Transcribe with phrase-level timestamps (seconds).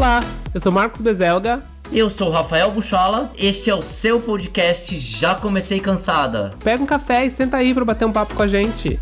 [0.00, 0.20] Olá,
[0.54, 1.62] eu sou Marcos Bezelga.
[1.92, 6.54] Eu sou Rafael Buchola, este é o seu podcast Já Comecei Cansada.
[6.64, 8.98] Pega um café e senta aí para bater um papo com a gente.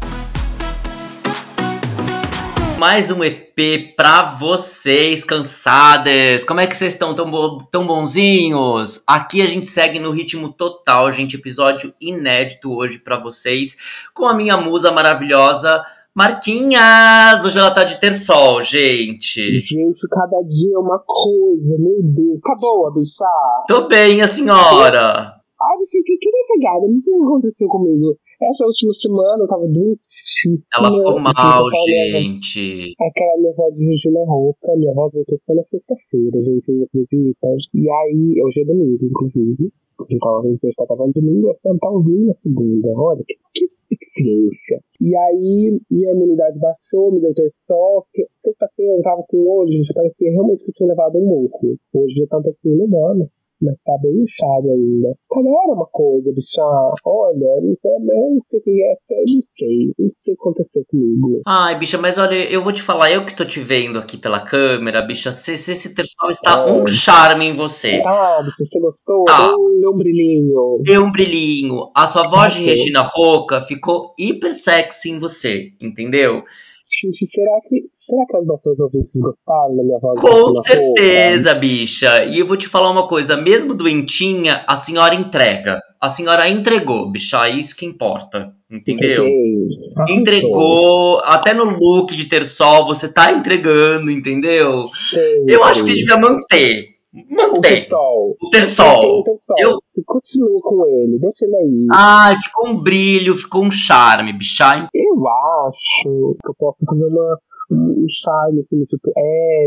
[2.78, 6.42] Mais um EP pra vocês, cansadas.
[6.42, 7.14] Como é que vocês estão?
[7.14, 9.00] Tão, bo tão bonzinhos?
[9.06, 11.36] Aqui a gente segue no ritmo total, gente.
[11.36, 13.76] Episódio inédito hoje pra vocês,
[14.12, 15.84] com a minha musa maravilhosa,
[16.18, 17.46] Marquinhas!
[17.46, 19.54] Hoje ela tá de ter sol, gente.
[19.54, 22.40] Gente, cada dia é uma coisa, meu Deus.
[22.42, 23.24] Tá boa, bicha?
[23.68, 25.38] Tô bem, a senhora.
[25.38, 28.18] Ah, você que queria pegar, não sei o que aconteceu comigo.
[28.42, 30.66] Essa última semana eu tava doentíssima.
[30.74, 32.94] Ela ficou mal, gente.
[32.98, 37.46] Aquela minha voz de Regina Roca, minha voz voltou só na sexta-feira, gente, não acredita?
[37.74, 39.70] E aí, hoje é domingo, inclusive.
[39.98, 42.88] Você tava vendo que eu estava no domingo, eu tava ouvindo na segunda.
[42.88, 44.80] Olha, que, que eficiência.
[45.00, 48.26] E aí, minha imunidade baixou, me deu ter toque.
[48.44, 51.76] Sexta-feira eu tava com gente, parecia realmente que eu tinha levado um moco.
[51.94, 53.30] Hoje já tá um pouquinho melhor, mas,
[53.62, 55.14] mas tá bem inchado ainda.
[55.30, 56.62] Cada hora é uma coisa, bicha.
[57.06, 58.94] Olha, não sei, não sei o que é,
[59.32, 59.92] não sei.
[59.98, 61.42] Não sei o que aconteceu comigo.
[61.46, 64.40] Ai, bicha, mas olha, eu vou te falar, eu que tô te vendo aqui pela
[64.40, 66.72] câmera, bicha, se, se esse terçol está É.
[66.72, 68.02] um charme em você.
[68.04, 69.24] Ah, bicha, você gostou?
[69.28, 69.48] Ah.
[69.80, 70.80] Deu, um brilhinho.
[70.82, 71.90] Deu um brilhinho.
[71.94, 72.68] A sua voz de Ok.
[72.68, 73.77] Regina Roca ficou
[74.18, 76.44] hiper sexy em você, entendeu?
[76.90, 80.18] Gente, será que, será que as nossas ouvintes gostaram da minha voz?
[80.20, 82.24] Com certeza, bicha.
[82.24, 85.80] E eu vou te falar uma coisa, mesmo doentinha, a senhora entrega.
[86.00, 89.26] A senhora entregou, bicha, é isso que importa, entendeu?
[89.26, 90.16] Entreguei.
[90.16, 94.84] Entregou, até no look de ter sol, você tá entregando, entendeu?
[94.88, 95.52] Sempre.
[95.52, 96.84] Eu acho que você devia manter.
[97.30, 97.74] O Mantém.
[97.74, 98.36] pessoal.
[98.40, 99.20] O ter sol.
[99.20, 99.58] O pessoal.
[99.60, 101.86] Eu- continua com ele, deixa ele aí.
[101.92, 104.88] Ai, ficou um brilho, ficou um charme, bicha.
[104.94, 107.38] Eu acho que eu posso fazer uma,
[107.72, 109.66] um shine assim, tipo, é,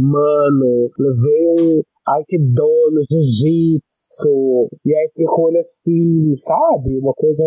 [0.00, 6.98] mano, levei um Aikido no Jiu-Jitsu, e aí ficou olho assim, sabe?
[6.98, 7.42] Uma coisa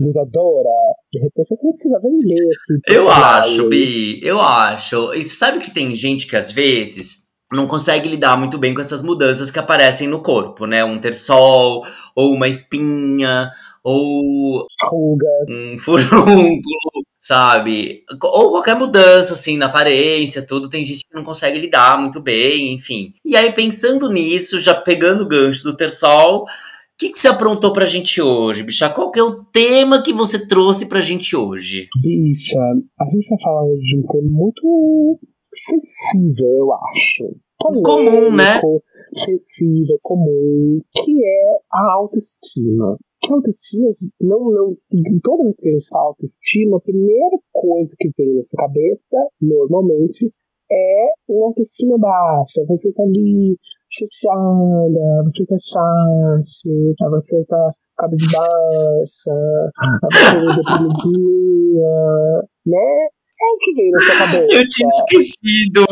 [0.00, 0.68] lutadora.
[1.12, 2.94] De repente eu precisa vender assim.
[2.96, 3.68] Eu acho.
[3.68, 5.12] Bi, eu acho.
[5.14, 9.02] E sabe que tem gente que às vezes não consegue lidar muito bem com essas
[9.02, 10.84] mudanças que aparecem no corpo, né?
[10.84, 11.84] Um terçol,
[12.14, 13.50] ou uma espinha,
[13.82, 15.26] ou Ruga.
[15.48, 18.04] um furúnculo, sabe?
[18.22, 20.68] Ou qualquer mudança, assim, na aparência, tudo.
[20.68, 23.14] Tem gente que não consegue lidar muito bem, enfim.
[23.24, 26.46] E aí, pensando nisso, já pegando o gancho do terçol, o
[26.96, 28.88] que, que você aprontou pra gente hoje, bicha?
[28.90, 31.88] Qual que é o tema que você trouxe pra gente hoje?
[32.00, 32.60] Bicha,
[33.00, 35.18] a gente vai falar hoje de um tema muito
[35.52, 37.36] sensível, eu acho.
[37.58, 38.60] Comum, né?
[38.60, 38.82] Polêmico,
[39.14, 42.96] Sensível, comum, que é a autoestima.
[43.20, 43.90] Que a autoestima,
[44.20, 44.74] não, não,
[45.22, 49.28] toda vez que a gente fala autoestima, a primeira coisa que vem na sua cabeça,
[49.40, 50.32] normalmente,
[50.72, 52.64] é uma autoestima baixa.
[52.66, 53.56] Você tá ali
[53.90, 58.50] chateada, você tá chate, você tá cabisbaixa,
[59.04, 63.08] você tá deprimidinha, né?
[63.42, 64.54] É na sua cabeça.
[64.54, 65.86] Eu tinha esquecido.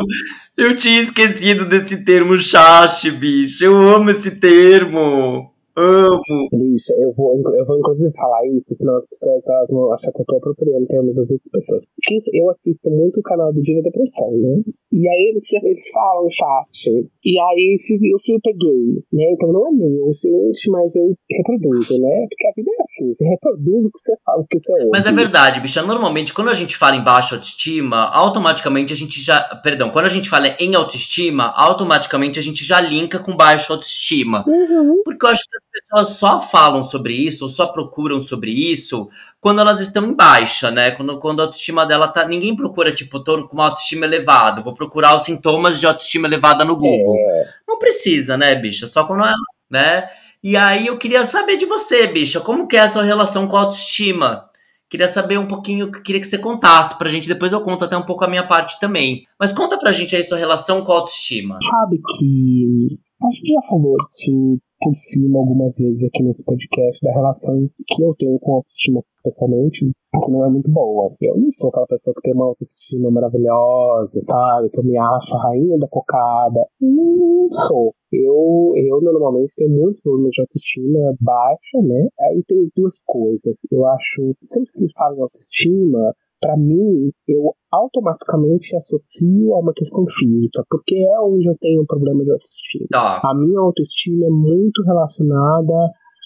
[0.55, 3.63] Eu tinha esquecido desse termo chache, bicho.
[3.63, 5.51] Eu amo esse termo.
[5.75, 6.49] Amo.
[6.51, 10.21] Bicha, eu vou, eu vou inclusive falar isso, senão as pessoas elas vão achar que
[10.21, 11.81] eu tô apropriando termos das outras pessoas.
[11.95, 14.61] Porque eu assisto muito o canal do Diva Depressão, né?
[14.91, 17.09] E aí eles, eles falam chat.
[17.23, 17.79] E aí
[18.11, 19.31] eu fui peguei, né?
[19.33, 22.27] Então não é meu, gente, mas eu reproduzo, né?
[22.29, 24.89] Porque a vida é assim, você reproduz o que você fala, o que você ouve.
[24.91, 25.81] Mas é verdade, bicha.
[25.83, 29.41] Normalmente, quando a gente fala em baixa autoestima, automaticamente a gente já.
[29.63, 34.43] Perdão, quando a gente fala em autoestima, automaticamente a gente já linka com baixa autoestima.
[34.47, 35.01] Uhum.
[35.03, 39.09] Porque eu acho que pessoas só falam sobre isso, ou só procuram sobre isso,
[39.39, 40.91] quando elas estão em baixa, né?
[40.91, 42.27] Quando, quando a autoestima dela tá.
[42.27, 46.65] Ninguém procura, tipo, tô com uma autoestima elevada, vou procurar os sintomas de autoestima elevada
[46.65, 47.15] no Google.
[47.17, 48.87] É, Não precisa, né, bicha?
[48.87, 49.35] Só quando ela,
[49.69, 50.09] né?
[50.43, 53.57] E aí eu queria saber de você, bicha, como que é a sua relação com
[53.57, 54.49] a autoestima?
[54.89, 58.05] Queria saber um pouquinho, queria que você contasse pra gente, depois eu conto até um
[58.05, 59.27] pouco a minha parte também.
[59.39, 61.59] Mas conta pra gente aí sua relação com a autoestima.
[61.61, 62.99] sabe que.
[63.21, 68.01] A gente já falou disso por cima algumas vezes aqui nesse podcast, da relação que
[68.01, 69.91] eu tenho com a autoestima pessoalmente,
[70.23, 71.13] que não é muito boa.
[71.19, 74.69] Eu não sou aquela pessoa que tem uma autoestima maravilhosa, sabe?
[74.69, 76.65] Que eu me acho a rainha da cocada.
[76.79, 77.93] Não sou.
[78.09, 82.07] Eu, eu normalmente tenho muitos problemas de autoestima baixa, né?
[82.21, 83.53] Aí tem duas coisas.
[83.69, 90.03] Eu acho, sempre que falo em autoestima, pra mim, eu automaticamente associo a uma questão
[90.07, 92.87] física, porque é onde eu tenho um problema de autoestima.
[92.89, 93.21] Tá.
[93.23, 95.73] A minha autoestima é muito relacionada,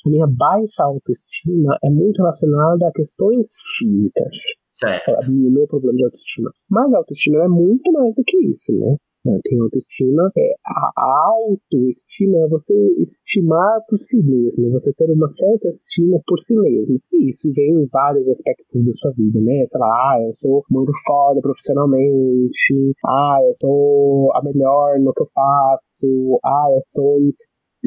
[0.05, 4.33] a minha baixa autoestima é muito relacionada a questões físicas.
[4.71, 5.29] Certo.
[5.29, 6.51] O meu problema de autoestima.
[6.69, 8.97] Mas a autoestima é muito mais do que isso, né?
[9.25, 9.39] Né?
[9.43, 15.69] Tem autoestima, é, a autoestima é você estimar por si mesmo, você ter uma certa
[15.69, 16.99] estima por si mesmo.
[17.13, 19.63] E isso vem em vários aspectos da sua vida, né?
[19.65, 25.21] Sei lá, ah, eu sou muito foda profissionalmente, ah, eu sou a melhor no que
[25.21, 27.19] eu faço, ah, eu sou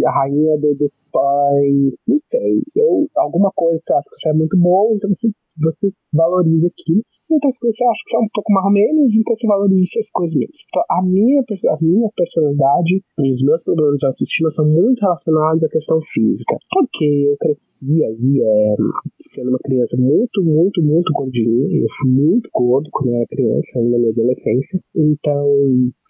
[0.06, 2.62] a rainha do, dos pães, não sei.
[2.74, 6.68] Eu, alguma coisa que você acha que você é muito bom, então você, você valoriza
[6.68, 7.02] aquilo.
[7.28, 9.46] E outras coisas você acha que você é um pouco mais ou menos, então você
[9.46, 10.62] valoriza essas coisas mesmo.
[10.68, 15.62] Então, a minha, a minha personalidade e os meus problemas de autoestima são muito relacionados
[15.62, 16.56] à questão física.
[16.70, 18.76] Porque eu cresci aí, é,
[19.20, 21.82] sendo uma criança muito, muito, muito gordinha.
[21.82, 24.80] Eu fui muito gordo quando eu era criança, ainda na minha adolescência.
[24.94, 25.44] Então,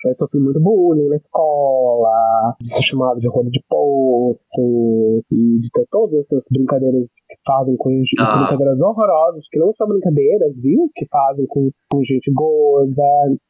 [0.06, 5.69] eu sofri muito bullying na escola, de ser chamado de roda de poço, e de
[5.72, 8.37] ter todas essas brincadeiras que fazem com ah.
[8.38, 10.90] brincadeiras horrorosas, que não são brincadeiras, viu?
[10.94, 13.02] Que fazem com, com gente gorda.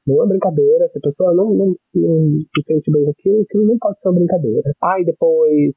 [0.06, 3.78] Não é brincadeira, se a pessoa não, não, não se sente bem com aquilo, não
[3.78, 4.72] pode ser uma brincadeira.
[4.82, 5.74] Aí depois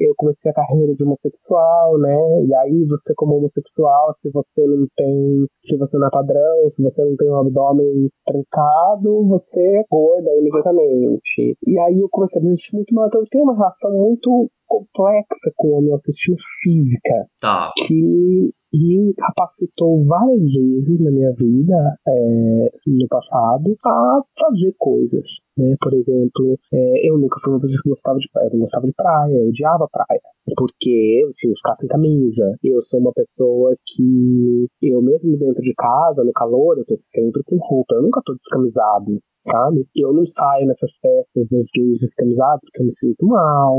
[0.00, 2.16] eu comecei a carreira de homossexual, né?
[2.46, 6.82] E aí você como homossexual, se você não tem, se você não é padrão, se
[6.82, 11.56] você não tem um abdômen trancado, você é gorda imediatamente.
[11.66, 13.08] E aí eu comecei a me sentir muito mal.
[13.08, 17.26] Então eu tenho uma relação muito complexa com a minha autoestima física.
[17.40, 17.70] Tá.
[17.76, 25.24] Que me capacitou várias vezes na minha vida, é, no passado, a fazer coisas.
[25.56, 25.74] Né?
[25.80, 28.92] Por exemplo, é, eu nunca fui uma pessoa que gostava de praia, eu gostava de
[28.92, 30.20] praia, eu odiava praia.
[30.56, 32.56] Porque eu tinha que ficar sem camisa.
[32.64, 37.42] Eu sou uma pessoa que, eu mesmo dentro de casa, no calor, eu tô sempre
[37.44, 37.94] com roupa.
[37.94, 39.86] Eu nunca tô descamisado, sabe?
[39.94, 43.78] Eu não saio nessas festas dos gays descamisados porque eu me sinto mal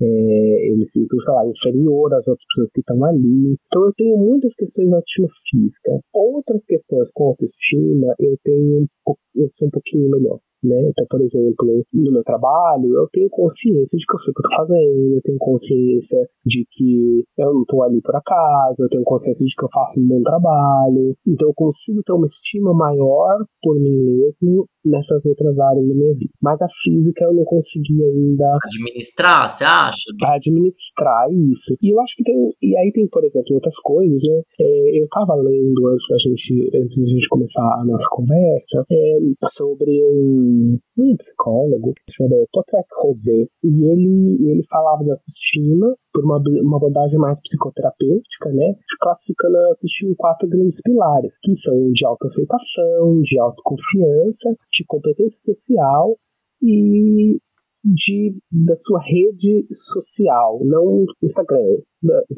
[0.00, 3.56] é, me sinto, sei lá, inferior às outras pessoas que estão ali.
[3.66, 6.00] Então eu tenho muitas questões de autoestima física.
[6.12, 8.86] Outras questões com autoestima, eu tenho
[9.34, 10.40] eu sou um pouquinho melhor.
[10.62, 10.76] Né?
[10.90, 14.40] Então, por exemplo, no meu trabalho, eu tenho consciência de que eu sei o que
[14.40, 18.88] eu tô fazendo, eu tenho consciência de que eu não tô ali por acaso, eu
[18.88, 21.16] tenho consciência de que eu faço um bom trabalho.
[21.26, 26.14] Então, eu consigo ter uma estima maior por mim mesmo nessas outras áreas da minha
[26.14, 26.32] vida.
[26.42, 28.58] Mas a física eu não consegui ainda.
[28.64, 30.04] Administrar, você acha?
[30.24, 31.76] Administrar isso.
[31.80, 32.36] E eu acho que tem.
[32.62, 34.42] E aí tem, por exemplo, outras coisas, né?
[34.60, 39.18] É, eu tava lendo antes da gente, antes da gente começar a nossa conversa, é,
[39.48, 40.49] sobre um,
[40.98, 47.18] um psicólogo chamado Totrek Rosé, e ele, ele falava de autoestima por uma, uma abordagem
[47.18, 48.74] mais psicoterapêutica, né?
[49.00, 55.38] Classificando a autoestima em quatro grandes pilares, que são de autoaceitação, de autoconfiança, de competência
[55.38, 56.16] social
[56.62, 57.38] e
[57.84, 61.78] de, da sua rede social, não Instagram,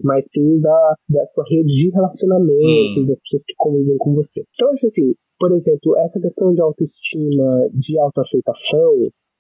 [0.05, 4.45] mas sim da, da sua rede de relacionamento, das pessoas que convivem com você.
[4.55, 8.95] Então, acho assim, por exemplo, essa questão de autoestima, de autoaceitação,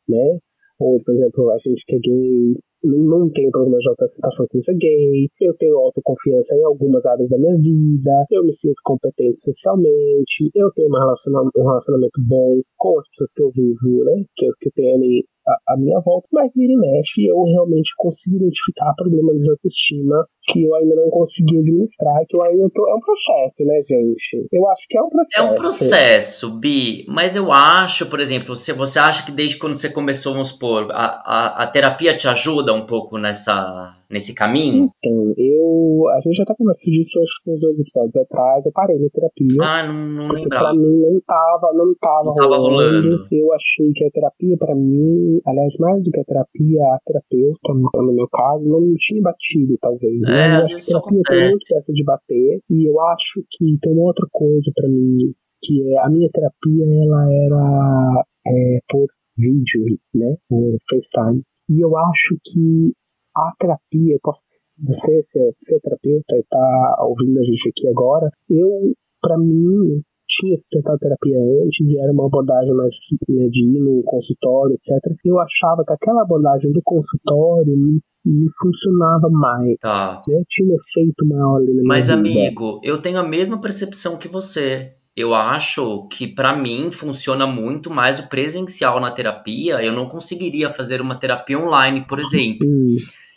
[0.08, 0.38] né?
[0.80, 4.74] Ou, por exemplo, a gente que é gay não tenho problema de autoaceitação com ser
[4.74, 10.50] gay, eu tenho autoconfiança em algumas áreas da minha vida, eu me sinto competente socialmente,
[10.52, 14.24] eu tenho um relacionamento, bom com as pessoas que eu vivo, né?
[14.34, 17.92] Que, que eu tenho ali a, a, minha volta, mas vira e mexe eu realmente
[17.96, 22.88] consigo identificar problemas de autoestima que eu ainda não consegui administrar, que eu ainda tô.
[22.88, 24.46] É um processo, né, gente?
[24.52, 25.40] Eu acho que é um processo.
[25.40, 29.74] É um processo, Bi, mas eu acho, por exemplo, se você acha que desde quando
[29.74, 34.92] você começou, vamos supor, a, a, a terapia te ajuda um pouco nessa nesse caminho?
[34.98, 36.08] Então, eu.
[36.12, 38.64] A gente já tá conversando disso acho que uns dois episódios atrás.
[38.66, 39.58] Eu parei na terapia.
[39.62, 40.70] Ah, não, não lembrava.
[40.70, 43.26] Pra mim não tava, não tava, não tava rolando.
[43.32, 47.72] Eu achei que a terapia, pra mim, aliás, mais do que a terapia, a terapeuta,
[47.72, 50.20] no meu caso, não tinha batido, talvez.
[50.28, 50.60] É, né?
[50.60, 52.60] Eu acho que a terapia tem muito essa de bater.
[52.70, 56.84] E eu acho que tem uma outra coisa pra mim, que é a minha terapia,
[56.84, 59.06] ela era é, por
[59.38, 60.36] vídeo, né?
[60.48, 61.42] Por FaceTime.
[61.70, 62.92] E eu acho que
[63.34, 68.94] a terapia, posso, você ser, ser terapeuta e tá ouvindo a gente aqui agora, eu,
[69.20, 72.94] para mim, tinha tentado terapia antes e era uma abordagem mais
[73.28, 75.14] né, de ir no consultório, etc.
[75.24, 79.76] Eu achava que aquela abordagem do consultório me, me funcionava mais.
[79.80, 80.22] Tá.
[80.26, 80.42] Né?
[80.48, 84.28] Tinha um efeito maior ali na Mas, minha amigo, eu tenho a mesma percepção que
[84.28, 84.94] você.
[85.14, 89.84] Eu acho que para mim funciona muito mais o presencial na terapia.
[89.84, 92.66] Eu não conseguiria fazer uma terapia online, por exemplo.
[92.66, 92.96] Hum.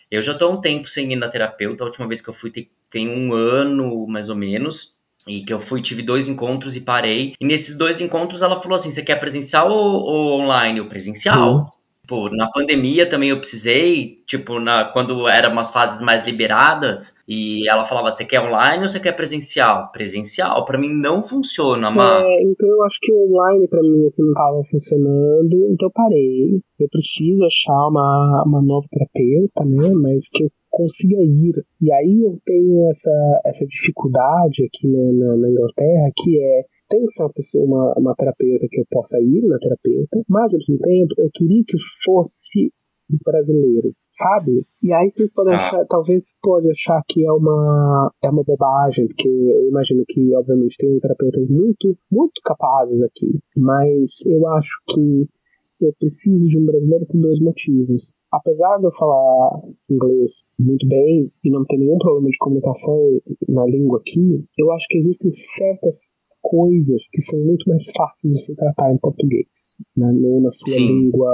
[0.09, 1.83] Eu já há um tempo sem ir na terapeuta.
[1.83, 4.95] A última vez que eu fui tem, tem um ano, mais ou menos.
[5.27, 7.33] E que eu fui, tive dois encontros e parei.
[7.39, 10.81] E nesses dois encontros ela falou assim: você quer presencial ou, ou online?
[10.81, 11.73] O presencial.
[12.05, 17.67] Tipo, na pandemia também eu precisei, tipo, na, quando eram umas fases mais liberadas, e
[17.67, 19.91] ela falava, você quer online ou você quer presencial?
[19.91, 22.21] Presencial, para mim não funciona, Má.
[22.23, 26.61] É, então eu acho que online para mim aqui não tava funcionando, então eu parei.
[26.79, 31.65] Eu preciso achar uma, uma nova terapeuta, né, mas que eu consiga ir.
[31.81, 37.05] E aí eu tenho essa, essa dificuldade aqui né, na, na Inglaterra, que é tem
[37.05, 40.59] que ser uma, pessoa, uma, uma terapeuta que eu possa ir na terapeuta, mas ao
[40.59, 42.71] mesmo tempo eu queria que fosse
[43.23, 44.65] brasileiro, sabe?
[44.81, 45.57] E aí vocês podem ah.
[45.57, 50.77] achar, talvez pode achar que é uma é uma bobagem, porque eu imagino que obviamente
[50.77, 55.27] tem terapeutas muito muito capazes aqui, mas eu acho que
[55.81, 58.15] eu preciso de um brasileiro por dois motivos.
[58.31, 62.97] Apesar de eu falar inglês muito bem e não ter nenhum problema de comunicação
[63.47, 66.09] na língua aqui, eu acho que existem certas
[66.45, 70.73] coisas que são muito mais fáceis de se tratar em português, né, não na sua
[70.73, 70.87] Sim.
[70.87, 71.33] língua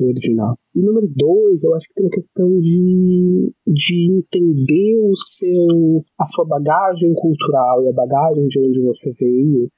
[0.00, 0.58] original.
[0.74, 6.26] E número dois, eu acho que tem uma questão de, de entender o seu, a
[6.26, 9.70] sua bagagem cultural e a bagagem de onde você veio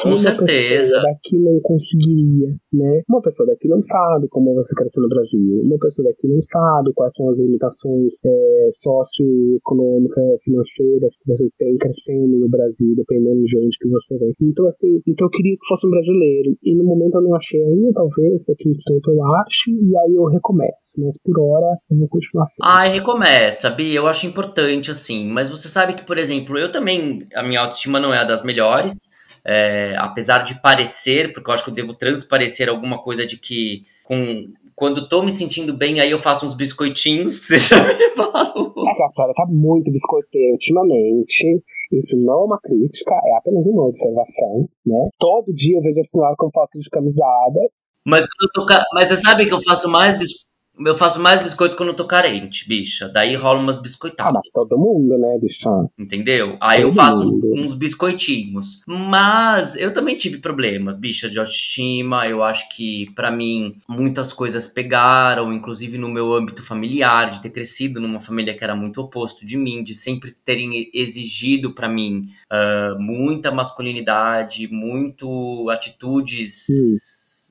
[0.00, 0.96] com uma certeza.
[0.96, 3.02] pessoa daqui não conseguiria, né?
[3.08, 5.60] Uma pessoa daqui não sabe como você cresceu no Brasil.
[5.62, 11.76] Uma pessoa daqui não sabe quais são as limitações é, socioeconômicas, financeiras que você tem
[11.76, 14.34] crescendo no Brasil, dependendo de onde que você vem.
[14.40, 16.56] Então, assim, então eu queria que fosse um brasileiro.
[16.62, 20.14] E no momento eu não achei ainda, talvez, daqui um tempo eu ache, e aí
[20.14, 20.98] eu recomeço.
[20.98, 22.62] Mas por hora eu vou continuar assim.
[22.62, 25.28] Ai, recomeça, Bi, eu acho importante, assim.
[25.28, 28.42] Mas você sabe que, por exemplo, eu também, a minha autoestima não é a das
[28.42, 29.12] melhores.
[29.44, 33.82] É, apesar de parecer, porque eu acho que eu devo transparecer alguma coisa de que
[34.04, 38.72] com, quando tô me sentindo bem, aí eu faço uns biscoitinhos, você já me falou.
[38.88, 41.62] É que a senhora tá muito biscoiteira ultimamente.
[41.92, 45.08] Isso não é uma crítica, é apenas uma observação, né?
[45.18, 47.60] Todo dia eu vejo a senhora com foto de camisada.
[48.06, 51.42] Mas, quando eu tô, mas você sabe que eu faço mais biscoito eu faço mais
[51.42, 53.08] biscoito quando eu tô carente, bicha.
[53.08, 54.36] Daí rola umas biscoitadas.
[54.36, 55.68] Ah, todo mundo, né, bicha?
[55.98, 56.56] Entendeu?
[56.60, 57.52] Aí todo eu faço mundo.
[57.54, 58.82] uns biscoitinhos.
[58.86, 62.26] Mas eu também tive problemas, bicha, de autoestima.
[62.26, 67.50] Eu acho que, para mim, muitas coisas pegaram, inclusive no meu âmbito familiar, de ter
[67.50, 72.30] crescido numa família que era muito oposto de mim, de sempre terem exigido para mim
[72.50, 76.66] uh, muita masculinidade, muito atitudes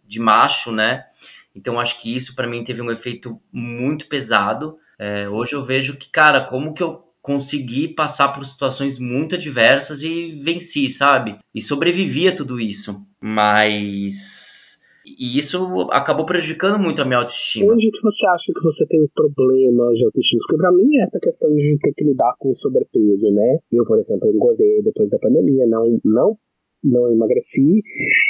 [0.07, 1.05] de macho, né?
[1.55, 4.77] Então acho que isso para mim teve um efeito muito pesado.
[4.97, 10.01] É, hoje eu vejo que, cara, como que eu consegui passar por situações muito adversas
[10.01, 11.37] e venci, sabe?
[11.53, 13.05] E sobrevivi a tudo isso.
[13.21, 14.79] Mas.
[15.05, 17.73] E isso acabou prejudicando muito a minha autoestima.
[17.73, 20.39] Onde que você acha que você tem problemas de autoestima?
[20.47, 23.57] Porque pra mim é essa questão de ter que lidar com o sobrepeso, né?
[23.71, 26.37] Eu, por exemplo, engordei depois da pandemia, não, não,
[26.83, 27.81] não emagreci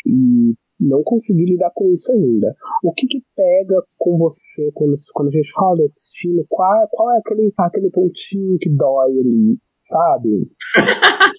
[0.08, 2.56] e não consegui lidar com isso ainda.
[2.84, 6.44] O que que pega com você quando, quando a gente fala de autoestima?
[6.50, 10.52] Qual, qual é aquele, aquele pontinho que dói ali, sabe?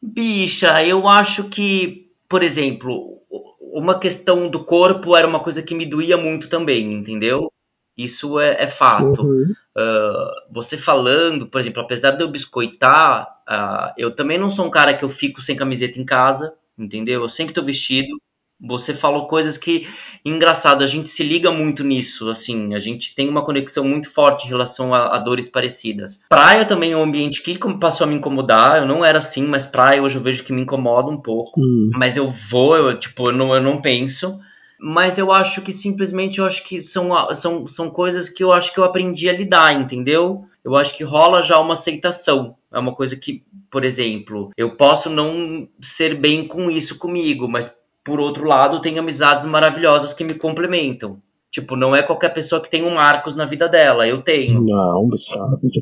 [0.00, 3.20] Bicha, eu acho que, por exemplo,
[3.60, 7.52] uma questão do corpo era uma coisa que me doía muito também, entendeu?
[7.96, 9.22] Isso é, é fato.
[9.22, 9.52] Uhum.
[9.76, 14.70] Uh, você falando, por exemplo, apesar de eu biscoitar, uh, eu também não sou um
[14.70, 17.22] cara que eu fico sem camiseta em casa, entendeu?
[17.22, 18.20] Eu sempre tô vestido.
[18.60, 19.86] Você falou coisas que,
[20.24, 24.46] engraçado, a gente se liga muito nisso, assim, a gente tem uma conexão muito forte
[24.46, 26.22] em relação a, a dores parecidas.
[26.28, 29.66] Praia também é um ambiente que passou a me incomodar, eu não era assim, mas
[29.66, 31.60] praia hoje eu vejo que me incomoda um pouco.
[31.60, 31.90] Hum.
[31.94, 34.40] Mas eu vou, eu, tipo, eu não, eu não penso.
[34.78, 38.72] Mas eu acho que simplesmente eu acho que são, são, são coisas que eu acho
[38.72, 40.44] que eu aprendi a lidar, entendeu?
[40.64, 42.56] Eu acho que rola já uma aceitação.
[42.72, 47.74] É uma coisa que, por exemplo, eu posso não ser bem com isso comigo, mas
[48.06, 51.20] por outro lado, tem amizades maravilhosas que me complementam.
[51.50, 54.64] Tipo, não é qualquer pessoa que tem um Marcos na vida dela, eu tenho.
[54.64, 55.72] Não, sabe,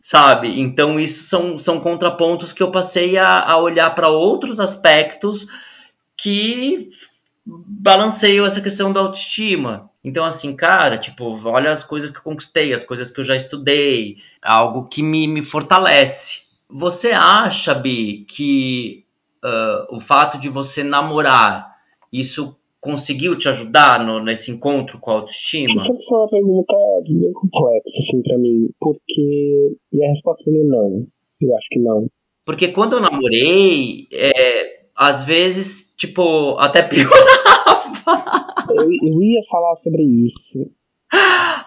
[0.00, 0.60] sabe?
[0.60, 5.46] Então, isso são, são contrapontos que eu passei a, a olhar para outros aspectos
[6.16, 6.88] que
[7.44, 9.90] balanceiam essa questão da autoestima.
[10.02, 13.36] Então, assim, cara, tipo, olha as coisas que eu conquistei, as coisas que eu já
[13.36, 16.42] estudei, algo que me, me fortalece.
[16.70, 19.04] Você acha, Bi, que
[19.44, 21.76] uh, o fato de você namorar,
[22.12, 25.82] isso conseguiu te ajudar no, nesse encontro com a autoestima?
[25.82, 26.74] Essa é uma pergunta
[27.08, 29.76] bem complexa, assim, pra mim, porque.
[29.92, 31.06] E a resposta pra mim é não.
[31.40, 32.06] Eu acho que não.
[32.44, 37.84] Porque quando eu namorei, é, às vezes, tipo, até piorava.
[38.70, 40.70] eu, eu ia falar sobre isso.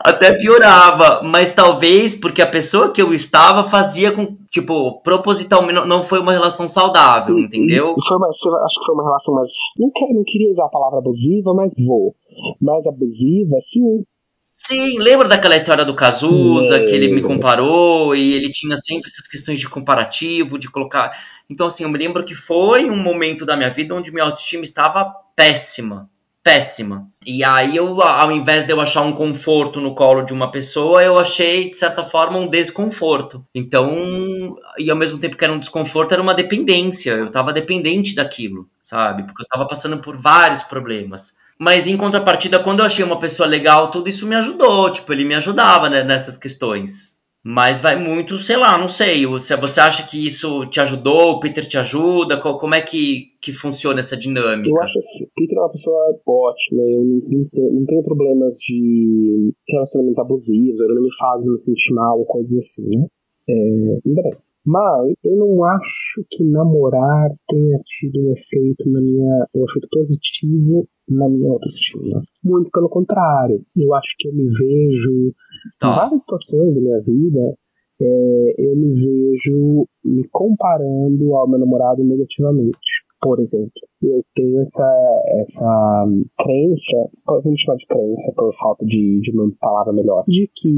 [0.03, 6.03] Até piorava, mas talvez porque a pessoa que eu estava fazia com, tipo, propositalmente, não
[6.03, 7.95] foi uma relação saudável, entendeu?
[8.07, 9.49] Foi uma, acho que foi uma relação mais.
[9.77, 12.15] Não, quero, não queria usar a palavra abusiva, mas vou.
[12.61, 14.03] Mais abusiva, sim.
[14.33, 19.27] Sim, lembra daquela história do Cazuza, que ele me comparou e ele tinha sempre essas
[19.27, 21.17] questões de comparativo, de colocar.
[21.49, 24.63] Então, assim, eu me lembro que foi um momento da minha vida onde minha autoestima
[24.63, 26.10] estava péssima
[26.43, 27.07] péssima.
[27.25, 31.03] E aí eu, ao invés de eu achar um conforto no colo de uma pessoa,
[31.03, 33.45] eu achei, de certa forma, um desconforto.
[33.53, 37.11] Então, e ao mesmo tempo que era um desconforto, era uma dependência.
[37.11, 39.23] Eu estava dependente daquilo, sabe?
[39.23, 41.37] Porque eu estava passando por vários problemas.
[41.59, 44.91] Mas em contrapartida, quando eu achei uma pessoa legal, tudo isso me ajudou.
[44.91, 47.20] Tipo, ele me ajudava né, nessas questões.
[47.43, 49.25] Mas vai muito, sei lá, não sei.
[49.39, 52.39] Se você acha que isso te ajudou, o Peter te ajuda?
[52.39, 54.69] Como é que, que funciona essa dinâmica?
[54.69, 58.03] Eu acho assim, o Peter é uma pessoa ótima, eu não, não, tenho, não tenho
[58.03, 63.07] problemas de relacionamentos abusivos, ele não me faz me sentir mal, coisas assim, né?
[63.49, 64.31] É, bem.
[64.65, 69.47] Mas eu não acho que namorar tenha tido um efeito na minha.
[69.55, 72.21] um efeito positivo na minha autoestima.
[72.43, 73.63] Muito pelo contrário.
[73.75, 75.33] Eu acho que eu me vejo
[75.79, 75.91] Tá.
[75.91, 77.57] Em várias situações da minha vida,
[78.01, 83.05] é, eu me vejo me comparando ao meu namorado negativamente.
[83.21, 86.05] Por exemplo, eu tenho essa, essa
[86.39, 90.69] crença, vamos chamar de crença por falta de, de uma palavra melhor, de que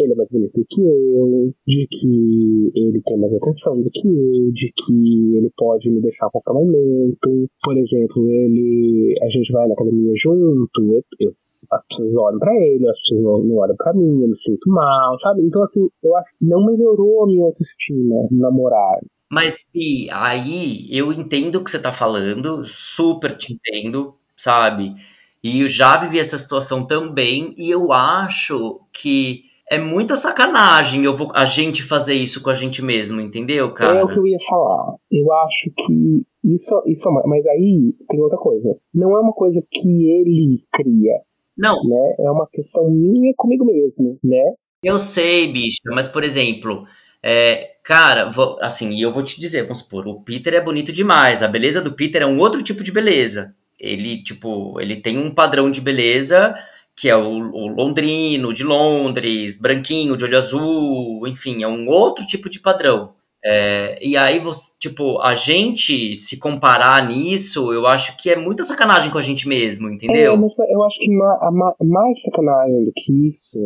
[0.00, 4.08] ele é mais bonito do que eu, de que ele tem mais atenção do que
[4.08, 7.48] eu, de que ele pode me deixar a qualquer momento.
[7.62, 11.32] Por exemplo, ele, a gente vai na academia junto, eu, eu
[11.70, 14.68] as pessoas olham para ele, as pessoas não, não olham para mim, eu me sinto
[14.68, 15.42] mal, sabe?
[15.42, 18.98] Então, assim, eu acho que não melhorou a minha autoestima namorar.
[19.32, 24.94] Mas, Pi, aí eu entendo o que você tá falando, super te entendo, sabe?
[25.42, 31.16] E eu já vivi essa situação também, e eu acho que é muita sacanagem eu
[31.16, 34.00] vou, a gente fazer isso com a gente mesmo, entendeu, cara?
[34.00, 34.96] É o que eu ia falar.
[35.10, 38.76] Eu acho que isso, isso é mas aí tem outra coisa.
[38.94, 41.22] Não é uma coisa que ele cria.
[41.56, 41.82] Não.
[41.82, 42.16] Né?
[42.18, 44.52] É uma questão minha comigo mesmo, né?
[44.84, 46.84] Eu sei, bicho, mas por exemplo,
[47.22, 51.42] é, cara, vou, assim, eu vou te dizer, vamos supor, o Peter é bonito demais.
[51.42, 53.54] A beleza do Peter é um outro tipo de beleza.
[53.78, 56.54] Ele, tipo, ele tem um padrão de beleza
[56.94, 62.26] que é o, o londrino, de Londres, branquinho, de olho azul, enfim, é um outro
[62.26, 63.14] tipo de padrão.
[63.44, 68.62] É, e aí, você, tipo, a gente se comparar nisso, eu acho que é muita
[68.62, 70.34] sacanagem com a gente mesmo, entendeu?
[70.34, 73.58] É, eu acho que ma, ma, mais sacanagem do que isso,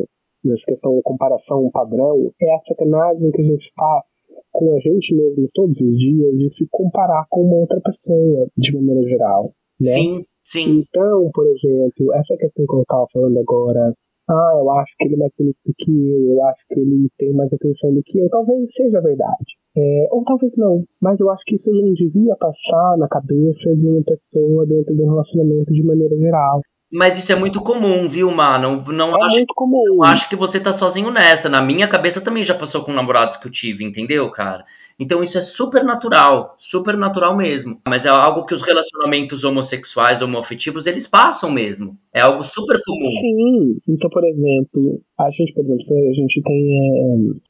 [0.47, 4.05] nessa questão da comparação padrão, é a sacanagem que a gente faz
[4.53, 8.77] com a gente mesmo todos os dias de se comparar com uma outra pessoa, de
[8.77, 9.53] maneira geral.
[9.81, 9.93] Né?
[9.93, 10.85] Sim, sim.
[10.89, 13.95] Então, por exemplo, essa questão que eu estava falando agora
[14.29, 17.09] ah, eu acho que ele é mais bonito do que eu, eu acho que ele
[17.17, 18.29] tem mais atenção do que eu.
[18.29, 19.55] Talvez seja verdade.
[19.77, 20.83] É, ou talvez não.
[21.01, 25.03] Mas eu acho que isso não devia passar na cabeça de uma pessoa dentro de
[25.03, 26.61] um relacionamento de maneira geral.
[26.93, 28.83] Mas isso é muito comum, viu, mano?
[28.93, 29.97] Não é acho, muito comum.
[29.97, 31.49] Não acho que você tá sozinho nessa.
[31.49, 34.65] Na minha cabeça também já passou com namorados que eu tive, entendeu, cara?
[34.99, 37.79] Então isso é super natural, super natural mesmo.
[37.87, 41.97] Mas é algo que os relacionamentos homossexuais, homoafetivos, eles passam mesmo.
[42.15, 43.11] É algo super comum.
[43.21, 43.79] Sim.
[43.89, 46.79] Então, por exemplo, a gente, por exemplo, a gente tem.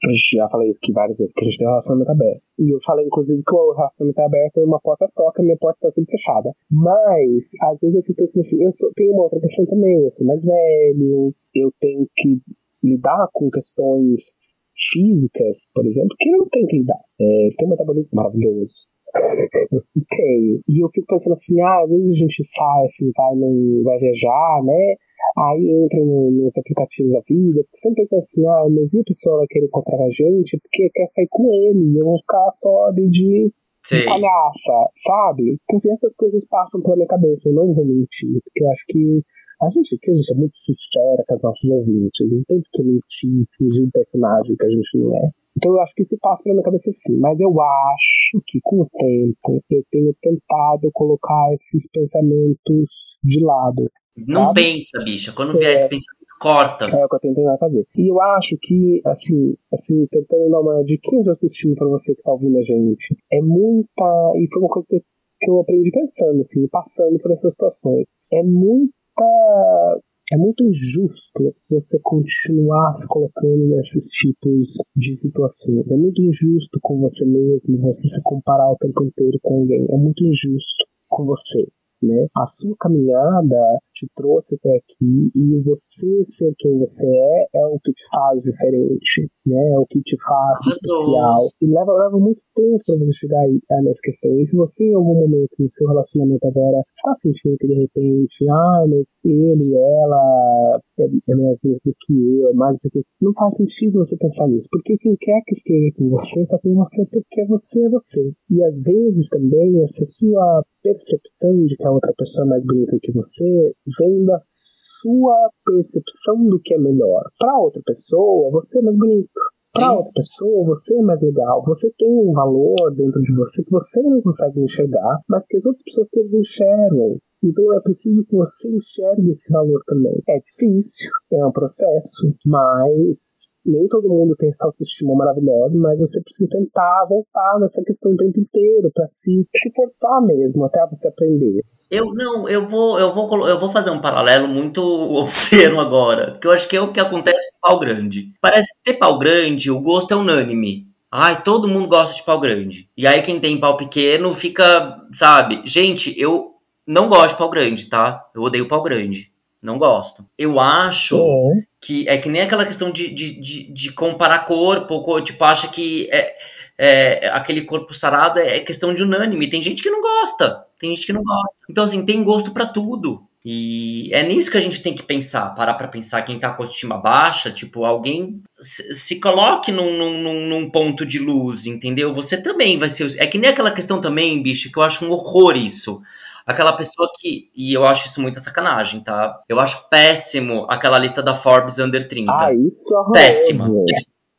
[0.02, 2.42] É, já falei isso aqui várias vezes, que a gente tem um relacionamento aberto.
[2.58, 5.56] E eu falei, inclusive, que o relacionamento aberto é uma porta só, que a minha
[5.56, 6.50] porta tá sempre fechada.
[6.70, 10.10] Mas, às vezes eu fico pensando assim, eu sou, tenho uma outra questão também, eu
[10.10, 12.40] sou mais velho, eu tenho que
[12.82, 14.34] lidar com questões
[14.76, 17.00] físicas, por exemplo, que eu não tenho que lidar.
[17.20, 18.92] É, tem um metabolismo maravilhoso.
[20.16, 20.60] Tenho.
[20.68, 23.98] E eu fico pensando assim, ah, às vezes a gente sai, assim, vai, no, vai
[23.98, 24.96] viajar, né?
[25.36, 29.04] Aí entra no, nos aplicativos da vida, porque sempre pensa assim, ah, mas e a
[29.04, 32.90] pessoa vai querer encontrar a gente porque quer sair com ele, eu vou ficar só
[32.92, 33.52] de, de,
[33.90, 35.56] de palhaça, sabe?
[35.56, 38.84] Então, assim, essas coisas passam pela minha cabeça, eu não vou mentir, porque eu acho
[38.88, 39.22] que
[39.62, 42.82] a gente aqui a gente é muito sincera com as nossas ouvintes, não tem que
[42.82, 45.30] mentir, fingir um personagem que a gente não é.
[45.56, 48.82] Então eu acho que isso passa pela minha cabeça sim, mas eu acho que com
[48.82, 53.90] o tempo eu tenho tentado colocar esses pensamentos de lado.
[54.28, 54.62] Não sabe?
[54.62, 55.32] pensa, bicha.
[55.32, 56.84] Quando vier é, esse pensamento, corta.
[56.84, 57.86] É o que eu tenho tentado fazer.
[57.96, 62.22] E eu acho que, assim, assim, tentando dar uma diquinha de assistindo pra você que
[62.22, 64.04] tá ouvindo a gente, é muita.
[64.36, 65.00] E foi uma coisa que eu,
[65.40, 68.06] que eu aprendi pensando, assim, passando por essas situações.
[68.32, 70.00] É muito muita.
[70.32, 75.86] É muito injusto você continuar se colocando nesses tipos de situações.
[75.88, 79.86] É muito injusto com você mesmo, você se comparar o tempo inteiro com alguém.
[79.88, 81.68] É muito injusto com você.
[82.02, 82.26] Né?
[82.36, 87.80] A sua caminhada te trouxe até aqui e você ser quem você é é o
[87.80, 89.72] que te faz diferente, né?
[89.72, 91.48] É o que te faz especial.
[91.62, 94.30] E leva, leva muito tempo para você chegar aí nessa questão.
[94.38, 98.48] E se você em algum momento no seu relacionamento agora está sentindo que de repente,
[98.50, 102.76] ah, mas ele, ela é, é mais do que eu, mas
[103.20, 104.68] não faz sentido você pensar nisso.
[104.70, 108.32] Porque quem quer que esteja com você está com você porque você é você.
[108.50, 112.98] E às vezes também essa sua percepção de que a outra pessoa é mais bonita
[113.02, 117.22] que você vem da sua percepção do que é melhor.
[117.38, 119.40] Para outra pessoa, você é mais bonito.
[119.72, 121.62] Para outra pessoa, você é mais legal.
[121.66, 125.66] Você tem um valor dentro de você que você não consegue enxergar, mas que as
[125.66, 127.18] outras pessoas todas enxergam.
[127.44, 130.22] Então é preciso que você enxergue esse valor também.
[130.28, 136.20] É difícil, é um processo, mas nem todo mundo tem essa autoestima maravilhosa, mas você
[136.22, 141.08] precisa tentar voltar nessa questão o tempo inteiro para se, se forçar mesmo até você
[141.08, 141.62] aprender.
[141.90, 144.80] Eu não, eu vou, eu vou, eu vou fazer um paralelo muito
[145.16, 148.32] obsceno agora, porque eu acho que é o que acontece com pau grande.
[148.40, 150.86] Parece que ter pau grande, o gosto é unânime.
[151.10, 152.88] Ai, todo mundo gosta de pau grande.
[152.96, 155.62] E aí quem tem pau pequeno fica, sabe?
[155.64, 158.28] Gente, eu não gosto de pau grande, tá?
[158.34, 159.32] Eu odeio pau grande.
[159.62, 160.24] Não gosto.
[160.38, 161.62] Eu acho É.
[161.86, 165.68] que é que nem aquela questão de, de, de, de comparar corpo, co- tipo, acha
[165.68, 166.34] que é,
[166.78, 169.48] é, aquele corpo sarado é questão de unânime.
[169.50, 171.48] Tem gente que não gosta, tem gente que não gosta.
[171.70, 173.22] Então, assim, tem gosto pra tudo.
[173.48, 176.62] E é nisso que a gente tem que pensar, parar pra pensar quem tá com
[176.62, 182.12] a autoestima baixa, tipo, alguém se, coloque num, num- num ponto de luz, entendeu?
[182.12, 183.14] Você também vai ser.
[183.18, 186.02] É que nem aquela questão também, bicho, que eu acho um horror isso.
[186.46, 187.50] Aquela pessoa que.
[187.56, 189.34] E eu acho isso muita sacanagem, tá?
[189.48, 192.30] Eu acho péssimo aquela lista da Forbes Under 30.
[192.32, 193.12] Ah, isso é.
[193.12, 193.64] Péssima.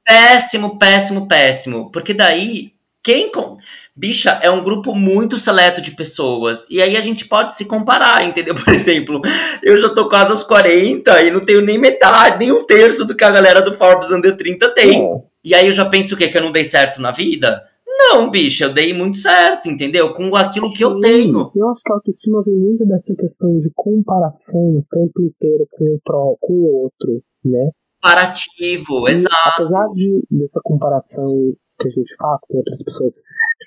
[0.06, 1.92] Péssimo, péssimo, péssimo.
[1.92, 2.72] Porque daí,
[3.04, 3.32] quem.
[3.32, 3.58] com-
[3.94, 6.70] Bicha, é um grupo muito seleto de pessoas.
[6.70, 8.54] E aí a gente pode se comparar, entendeu?
[8.64, 9.20] Por exemplo,
[9.64, 13.16] eu já tô quase aos 40 e não tenho nem metade, nem um terço do
[13.16, 15.04] que a galera do Forbes Under 30 tem.
[15.04, 15.22] É.
[15.44, 16.28] E aí eu já penso o quê?
[16.28, 17.66] Que eu não dei certo na vida?
[17.98, 20.14] Não, bicha, eu dei muito certo, entendeu?
[20.14, 21.52] Com aquilo que eu Sim, tenho.
[21.56, 25.86] Eu acho que a autoestima vem muito dessa questão de comparação o tempo inteiro com
[25.86, 27.72] o, pró, com o outro, né?
[28.02, 29.36] Comparativo, E exato.
[29.56, 33.14] apesar de, dessa comparação que a gente faz com outras pessoas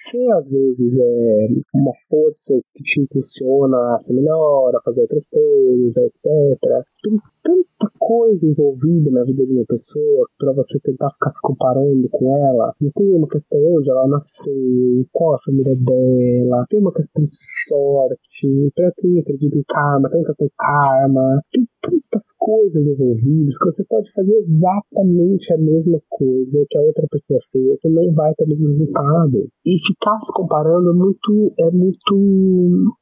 [0.09, 5.25] ser às vezes é, uma força que te impulsiona a ser melhor, a fazer outras
[5.31, 6.85] coisas, etc.
[7.03, 12.09] Tem tanta coisa envolvida na vida de uma pessoa para você tentar ficar se comparando
[12.11, 12.75] com ela.
[12.81, 17.31] Não tem uma questão onde ela nasceu, qual a família dela, tem uma questão de
[17.69, 23.59] sorte, pra quem acredita em karma, tem uma questão de karma, tem tantas coisas envolvidas
[23.59, 28.12] que você pode fazer exatamente a mesma coisa que a outra pessoa fez e não
[28.14, 29.49] vai ter o mesmo resultado.
[29.64, 31.55] E ficar se comparando é muito.
[31.59, 32.95] É muito.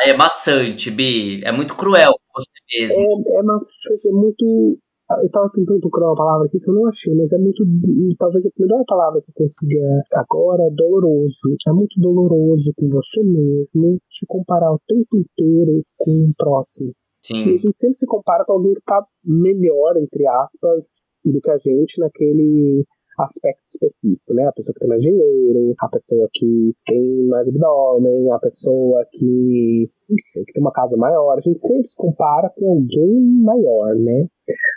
[0.00, 1.42] Ai, é maçante, Bi.
[1.44, 3.24] É muito cruel com você mesmo.
[3.26, 4.78] É, é, maçante, é muito.
[5.10, 7.64] Eu tava tentando procurar uma palavra aqui que eu não achei, mas é muito.
[8.18, 9.80] Talvez a melhor palavra que eu consiga
[10.14, 11.56] agora é doloroso.
[11.66, 16.92] É muito doloroso com você mesmo se comparar o tempo inteiro com o próximo.
[17.30, 17.42] E Sim.
[17.42, 21.56] a gente sempre se compara com alguém que tá melhor, entre aspas, do que a
[21.56, 22.84] gente naquele
[23.18, 24.46] aspecto específico, né?
[24.46, 29.90] A pessoa que tem mais dinheiro, a pessoa que tem mais abdômen, a pessoa que,
[30.08, 31.36] não sei, que tem uma casa maior.
[31.36, 34.28] A gente sempre se compara com alguém maior, né?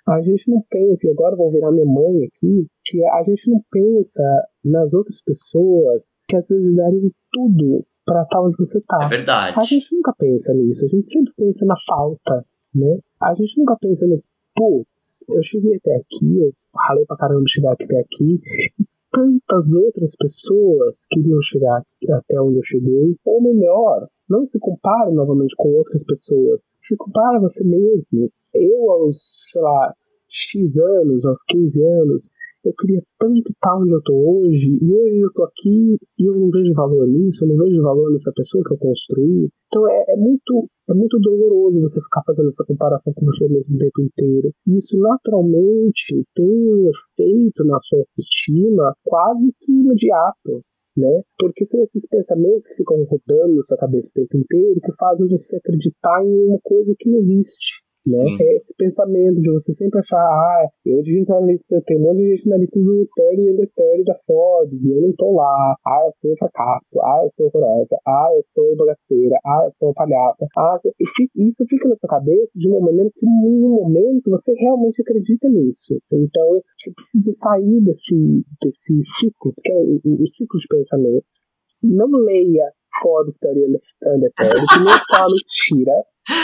[0.08, 3.62] A gente não pensa, e agora vou virar minha mãe aqui, que a gente não
[3.70, 4.24] pensa
[4.66, 9.00] nas outras pessoas que às vezes dariam tudo pra estar onde você tá.
[9.04, 9.58] É verdade.
[9.58, 12.46] A gente nunca pensa nisso, a gente sempre pensa na falta,
[12.76, 13.00] né?
[13.22, 14.22] A gente nunca pensa no,
[14.56, 18.40] putz, eu cheguei até aqui, eu ralei pra caramba chegar até aqui,
[18.80, 25.12] e tantas outras pessoas queriam chegar até onde eu cheguei, ou melhor, não se compare
[25.14, 28.30] novamente com outras pessoas, se compare a você mesmo.
[28.54, 29.18] Eu, aos,
[29.52, 29.94] sei lá,
[30.28, 32.30] X anos, aos 15 anos,
[32.64, 36.36] eu queria tanto estar onde eu tô hoje, e hoje eu tô aqui e eu
[36.36, 39.50] não vejo valor nisso, eu não vejo valor nessa pessoa que eu construí.
[39.68, 43.76] Então é, é muito é muito doloroso você ficar fazendo essa comparação com você mesmo
[43.76, 44.52] o tempo inteiro.
[44.68, 50.62] E isso naturalmente tem um efeito na sua autoestima quase que imediato.
[50.98, 51.22] Né?
[51.40, 55.26] Porque são esses pensamentos que ficam rodando na sua cabeça o tempo inteiro que fazem
[55.30, 57.81] você acreditar em uma coisa que não existe.
[58.08, 58.26] Né?
[58.26, 58.44] Sim.
[58.44, 62.00] É esse pensamento de você sempre achar, ah, eu devia estar na lista, eu tenho
[62.00, 65.02] um monte de gente na lista do 30 e under 30 da Forbes, e eu
[65.02, 68.76] não tô lá, ah, eu sou um fracasso, ah, eu sou horrorosa, ah, eu sou
[68.76, 70.80] bagaceira, ah, eu sou palhaça, ah,
[71.36, 75.02] e isso fica na sua cabeça de uma maneira que em nenhum momento você realmente
[75.02, 76.00] acredita nisso.
[76.12, 78.16] Então, você precisa sair desse,
[78.62, 81.46] desse ciclo, que é o, ciclo de pensamentos.
[81.84, 83.60] Não leia Forbes 30
[84.16, 85.96] under 30, que não é só mentira,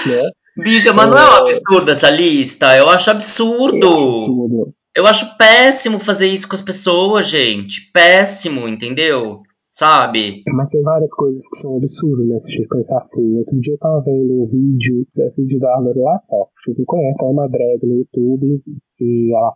[0.07, 0.29] né?
[0.57, 2.75] Bicha, mas não é um absurdo essa lista?
[2.75, 3.87] Eu acho absurdo.
[3.87, 4.73] Eu acho absurdo.
[4.95, 7.91] Eu acho péssimo fazer isso com as pessoas, gente.
[7.91, 9.41] Péssimo, entendeu?
[9.71, 10.41] Sabe?
[10.47, 12.39] Mas tem várias coisas que são absurdas, né?
[12.39, 13.37] Se a gente pensar assim.
[13.37, 16.51] Outro dia eu tava vendo um vídeo, um vídeo da Lorelai Fox.
[16.65, 18.63] Vocês não conhecem, é uma drag no YouTube.
[19.03, 19.51] E ela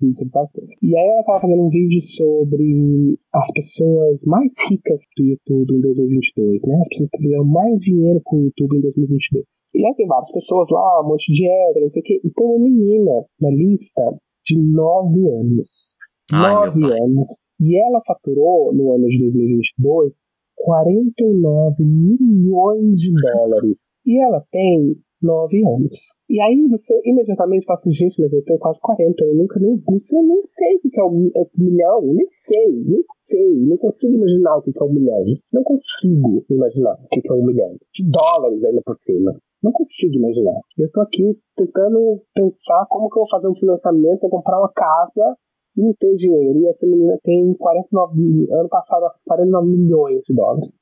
[0.00, 0.76] vídeos sobre várias coisas.
[0.82, 5.80] E aí ela tava fazendo um vídeo sobre as pessoas mais ricas do YouTube em
[5.80, 6.78] 2022, né?
[6.80, 9.44] As pessoas que fizeram mais dinheiro com o YouTube em 2022.
[9.74, 12.20] E aí tem várias pessoas lá, um monte de hétero, não sei o quê.
[12.22, 14.02] E tem uma menina na lista
[14.46, 15.96] de 9 anos.
[16.32, 17.00] Ai, 9 meu pai.
[17.00, 17.50] anos.
[17.60, 20.12] E ela faturou, no ano de 2022,
[20.56, 23.88] 49 milhões de dólares.
[24.06, 25.96] E ela tem 9 anos.
[26.28, 29.76] E aí você imediatamente fala assim, gente, mas eu tenho quase 40, eu nunca nem
[29.76, 33.04] vi, isso, eu nem sei o que é um, é um milhão, nem sei, nem
[33.14, 35.24] sei, não consigo imaginar o que é um milhão.
[35.52, 37.76] Não consigo imaginar o que é um milhão.
[37.92, 39.36] De dólares ainda por cima.
[39.62, 40.60] Não consigo imaginar.
[40.78, 44.72] Eu estou aqui tentando pensar como que eu vou fazer um financiamento para comprar uma
[44.72, 45.36] casa
[45.76, 46.58] e não tenho dinheiro.
[46.60, 50.72] E essa menina tem 49, ano passado, ela fez 49 milhões de dólares.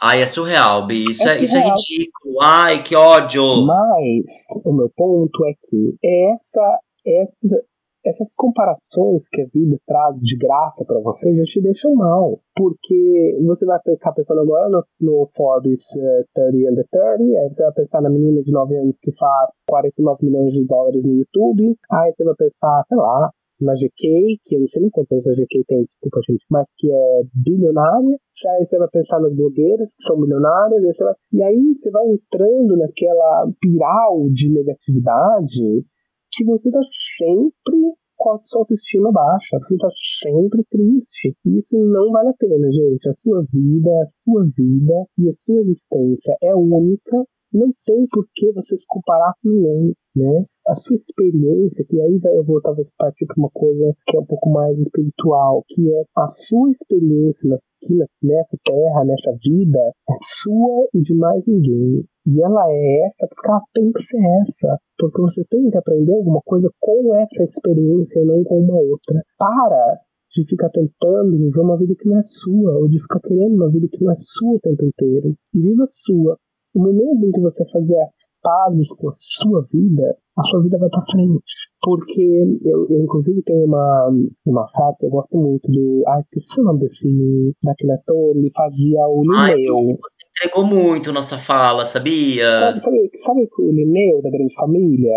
[0.00, 1.04] Ai, é surreal, Bi.
[1.10, 2.40] Isso É é, isso é ridículo.
[2.40, 3.42] Ai, que ódio.
[3.66, 7.64] Mas o meu ponto é que essa, essa,
[8.06, 12.38] essas comparações que a vida traz de graça pra você já te deixam mal.
[12.54, 17.62] Porque você vai ficar pensando agora no, no Forbes eh, 30 under 30, aí você
[17.62, 21.76] vai pensar na menina de 9 anos que faz 49 milhões de dólares no YouTube,
[21.90, 23.30] aí você vai pensar, sei lá,
[23.60, 26.66] na GK, que eu não sei nem quantos anos a GK tem, desculpa gente, mas
[26.76, 28.16] que é bilionária.
[28.46, 32.06] Aí você vai pensar nas blogueiras que são bilionárias, aí vai- e aí você vai
[32.06, 35.84] entrando naquela piral de negatividade
[36.30, 36.80] que você tá
[37.16, 39.88] sempre com a sua autoestima baixa, você tá
[40.20, 41.34] sempre triste.
[41.46, 43.08] Isso não vale a pena, gente.
[43.08, 47.24] A sua vida, a sua vida e a sua existência é única.
[47.52, 50.44] Não tem por que você se comparar com ninguém, né?
[50.68, 54.26] A sua experiência, que aí eu vou talvez partir para uma coisa que é um
[54.26, 60.88] pouco mais espiritual, que é a sua experiência aqui nessa terra, nessa vida, é sua
[60.92, 62.04] e de mais ninguém.
[62.26, 64.78] E ela é essa porque ela tem que ser essa.
[64.98, 69.22] Porque você tem que aprender alguma coisa com essa experiência e não com uma outra.
[69.38, 70.00] Para
[70.30, 73.70] de ficar tentando viver uma vida que não é sua, ou de ficar querendo uma
[73.70, 75.34] vida que não é sua o tempo inteiro.
[75.54, 76.36] E viva a sua.
[76.74, 80.78] No momento em que você fazer as pazes com a sua vida, a sua vida
[80.78, 81.42] vai pra frente.
[81.80, 82.22] Porque
[82.64, 84.10] eu, eu inclusive, tenho uma,
[84.46, 86.02] uma frase que eu gosto muito do.
[86.08, 87.08] Ai, esqueci o nome desse.
[87.62, 89.76] daquele ator, ele fazia o Linneu.
[89.76, 92.46] Você entregou muito nossa fala, sabia?
[92.46, 95.12] Sabe, sabe, sabe o Linneu da Grande Família?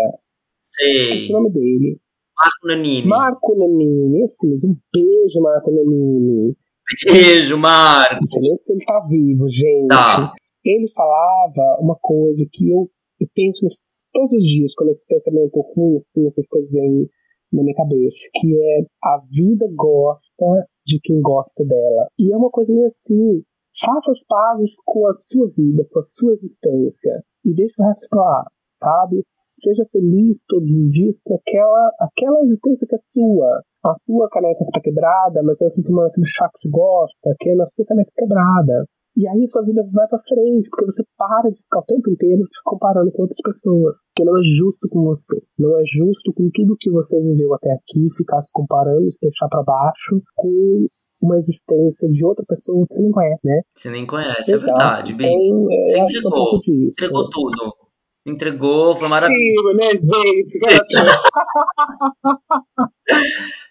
[0.60, 1.28] Sei.
[1.30, 2.00] o nome dele.
[2.42, 3.06] Marco Nanini.
[3.06, 4.70] Marco Nanini, esse mesmo.
[4.70, 6.56] Um beijo, Marco Nanini.
[7.04, 8.40] Beijo, Marco.
[8.40, 9.88] Nem se ele tá vivo, gente.
[9.88, 10.32] Tá.
[10.64, 12.88] Ele falava uma coisa que eu,
[13.22, 13.66] eu penso
[14.12, 17.08] todos os dias, quando esse pensamento ruim, assim, essas coisas vêm
[17.52, 22.08] na minha cabeça, que é a vida gosta de quem gosta dela.
[22.18, 23.42] E é uma coisa meio assim,
[23.78, 28.08] faça as pazes com a sua vida, com a sua existência, e deixa o resto
[28.10, 29.24] pra lá, sabe?
[29.56, 33.62] Seja feliz todos os dias com aquela, aquela existência que é sua.
[33.84, 37.34] A sua caneca que tá quebrada, mas você tá tomando aquele chá que você gosta,
[37.38, 38.86] que é na sua caneca quebrada.
[39.16, 42.42] E aí sua vida vai pra frente, porque você para de ficar o tempo inteiro
[42.44, 44.10] te comparando com outras pessoas.
[44.16, 45.42] Que não é justo com você.
[45.58, 49.48] Não é justo com tudo que você viveu até aqui, ficar se comparando, se deixar
[49.48, 50.86] pra baixo com
[51.20, 53.60] uma existência de outra pessoa que você não conhece, né?
[53.76, 54.64] Você nem conhece, é Exato.
[54.64, 55.24] verdade, Bi.
[55.26, 56.58] Então, é, Você é um entregou.
[56.58, 56.96] disso.
[57.04, 57.76] Entregou tudo.
[58.24, 59.68] Entregou, foi maravilhoso.
[59.68, 60.60] Sim, né, gente?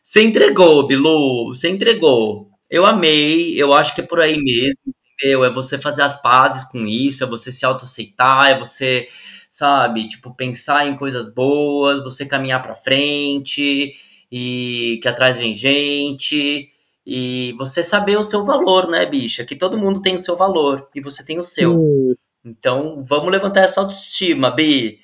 [0.04, 1.54] Você entregou, Bilu.
[1.56, 2.48] Você entregou.
[2.70, 3.62] Eu amei.
[3.62, 7.28] Eu acho que é por aí mesmo, É você fazer as pazes com isso, é
[7.28, 9.08] você se autoaceitar, é você,
[9.50, 13.94] sabe, tipo, pensar em coisas boas, você caminhar pra frente
[14.32, 16.70] e que atrás vem gente.
[17.06, 19.44] E você saber o seu valor, né, bicha?
[19.46, 21.76] Que todo mundo tem o seu valor e você tem o seu.
[21.76, 22.14] Hum,
[22.46, 25.00] Então, vamos levantar essa autoestima, Bi.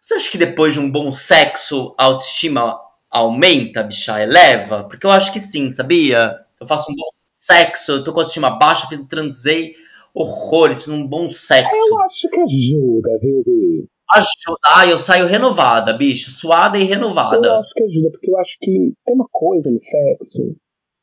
[0.00, 2.78] Você acha que depois de um bom sexo, a autoestima
[3.10, 4.20] aumenta, bicha?
[4.20, 4.84] Eleva?
[4.84, 6.34] Porque eu acho que sim, sabia?
[6.60, 7.08] Eu faço um bom
[7.52, 9.74] sexo, eu tô com a autoestima baixa, fiz um transei
[10.14, 11.70] horrores, fiz um bom sexo.
[11.90, 13.86] eu acho que ajuda, viu, Bi?
[14.10, 14.58] Ajuda.
[14.76, 16.30] Ai, eu saio renovada, bicha.
[16.30, 17.58] Suada e Eu renovada.
[17.58, 20.54] acho que ajuda, porque eu acho que tem uma coisa no sexo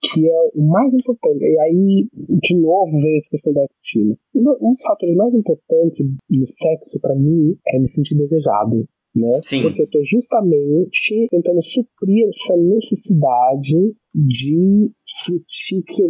[0.02, 1.44] que é o mais importante.
[1.44, 4.16] E aí, de novo, veio essa questão da autoestima.
[4.34, 8.88] Um dos fatores mais importantes no sexo, pra mim, é me sentir desejado.
[9.16, 9.42] Né?
[9.44, 9.64] Sim.
[9.64, 16.10] Porque eu tô justamente tentando suprir essa necessidade de sentir que eu,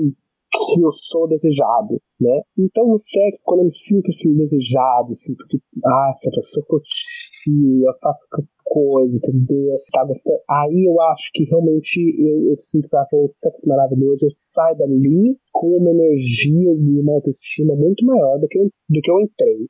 [0.51, 2.41] que eu sou desejado, né?
[2.57, 7.85] Então no sexo, quando eu me sinto assim, desejado, sinto que, ah, essa pessoa curtiu,
[7.85, 8.25] eu faço
[8.65, 9.79] coisa, entendeu?
[9.91, 10.37] Tá gostando.
[10.49, 14.77] Aí eu acho que realmente eu, eu sinto que foi um sexo maravilhoso, eu saio
[14.77, 19.19] dali com uma energia e uma autoestima muito maior do que eu, do que eu
[19.19, 19.67] entrei.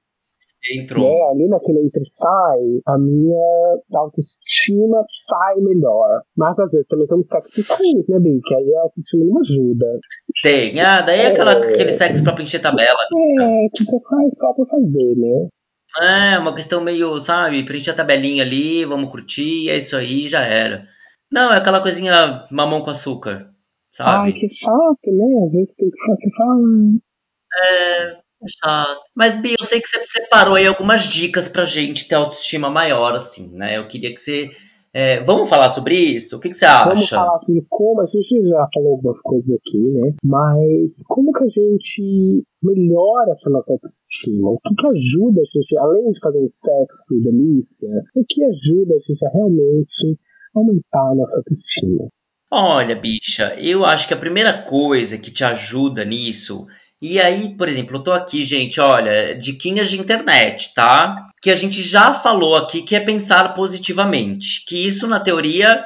[0.72, 1.04] Entrou.
[1.04, 1.32] Né?
[1.32, 6.22] Ali naquele entre sai, a minha autoestima sai melhor.
[6.38, 8.40] Mas às vezes também tem uns sexos ruins, né, Bim?
[8.44, 9.86] Que aí a autoestima não ajuda.
[10.44, 10.80] Tem.
[10.80, 13.00] Ah, daí é, aquela, aquele sexo pra preencher tabela.
[13.42, 15.48] É, que você faz só pra fazer, né?
[16.02, 20.42] É, uma questão meio, sabe, preencher a tabelinha ali, vamos curtir, é isso aí, já
[20.42, 20.86] era.
[21.32, 23.50] Não, é aquela coisinha mamão com açúcar,
[23.92, 24.30] sabe?
[24.30, 25.44] Ai, que chato, né?
[25.44, 27.00] Às vezes tem que fazer.
[27.62, 29.02] É, é chato.
[29.16, 33.14] Mas, Bia, eu sei que você separou aí algumas dicas pra gente ter autoestima maior,
[33.14, 33.78] assim, né?
[33.78, 34.50] Eu queria que você.
[34.92, 36.38] É, vamos falar sobre isso?
[36.38, 36.90] O que, que você acha?
[36.90, 40.16] Vamos falar sobre como a gente já falou algumas coisas aqui, né?
[40.24, 44.50] Mas como que a gente melhora essa nossa autoestima?
[44.50, 49.00] O que, que ajuda a gente, além de fazer sexo, delícia, o que ajuda a
[49.00, 50.20] gente a realmente
[50.56, 52.10] aumentar a nossa autoestima?
[52.52, 56.66] Olha, bicha, eu acho que a primeira coisa que te ajuda nisso
[57.02, 61.30] e aí, por exemplo, eu tô aqui, gente, olha, diquinhas de internet, tá?
[61.42, 64.66] Que a gente já falou aqui que é pensar positivamente.
[64.66, 65.82] Que isso na teoria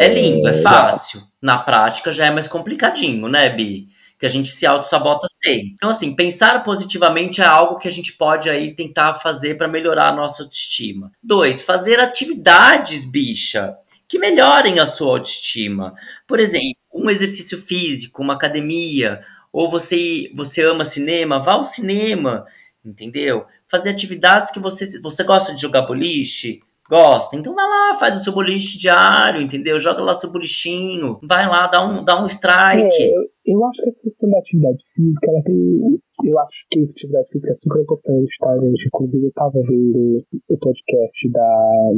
[0.00, 1.22] é lindo, é fácil.
[1.40, 3.88] Na prática já é mais complicadinho, né, Bi?
[4.18, 5.72] Que a gente se auto-sabota sempre.
[5.74, 10.08] Então, assim, pensar positivamente é algo que a gente pode aí tentar fazer para melhorar
[10.08, 11.12] a nossa autoestima.
[11.22, 13.76] Dois, fazer atividades, bicha,
[14.08, 15.94] que melhorem a sua autoestima.
[16.26, 22.44] Por exemplo, um exercício físico, uma academia, ou você, você ama cinema, vá ao cinema,
[22.84, 23.44] entendeu?
[23.70, 28.24] Fazer atividades que você, você gosta de jogar boliche, gosta, então vai lá, faz o
[28.24, 29.78] seu boliche diário, entendeu?
[29.78, 32.82] Joga lá seu bolichinho, vai lá, dá um, dá um strike.
[32.82, 33.12] É,
[33.46, 36.00] eu, acho que a questão da atividade física, ela tem.
[36.24, 38.86] Eu acho que a atividade física é super importante, tá, gente?
[38.86, 41.90] Inclusive, eu tava vendo o podcast da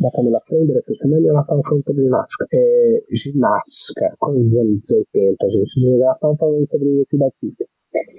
[0.00, 2.46] da Camila Frender essa semana e ela estava falando sobre ginástica.
[2.52, 5.94] É, ginástica, os anos 80, gente.
[5.94, 7.64] Ela estava falando sobre atividade física.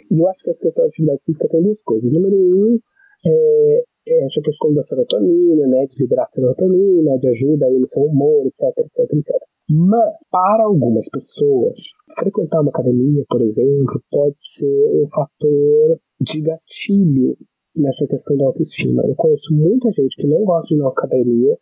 [0.10, 2.12] E eu acho que essa questão da atividade física tem duas coisas.
[2.12, 2.80] Número um,
[3.26, 5.86] é, é essa questão da serotonina, né?
[5.86, 9.36] De liberar serotonina, de ajuda aí no seu humor, etc, etc, etc.
[9.70, 11.78] Mas, para algumas pessoas,
[12.20, 17.38] frequentar uma academia, por exemplo, pode ser um fator de gatilho
[17.76, 19.04] nessa questão da autoestima.
[19.06, 21.58] Eu conheço muita gente que não gosta de ir na academia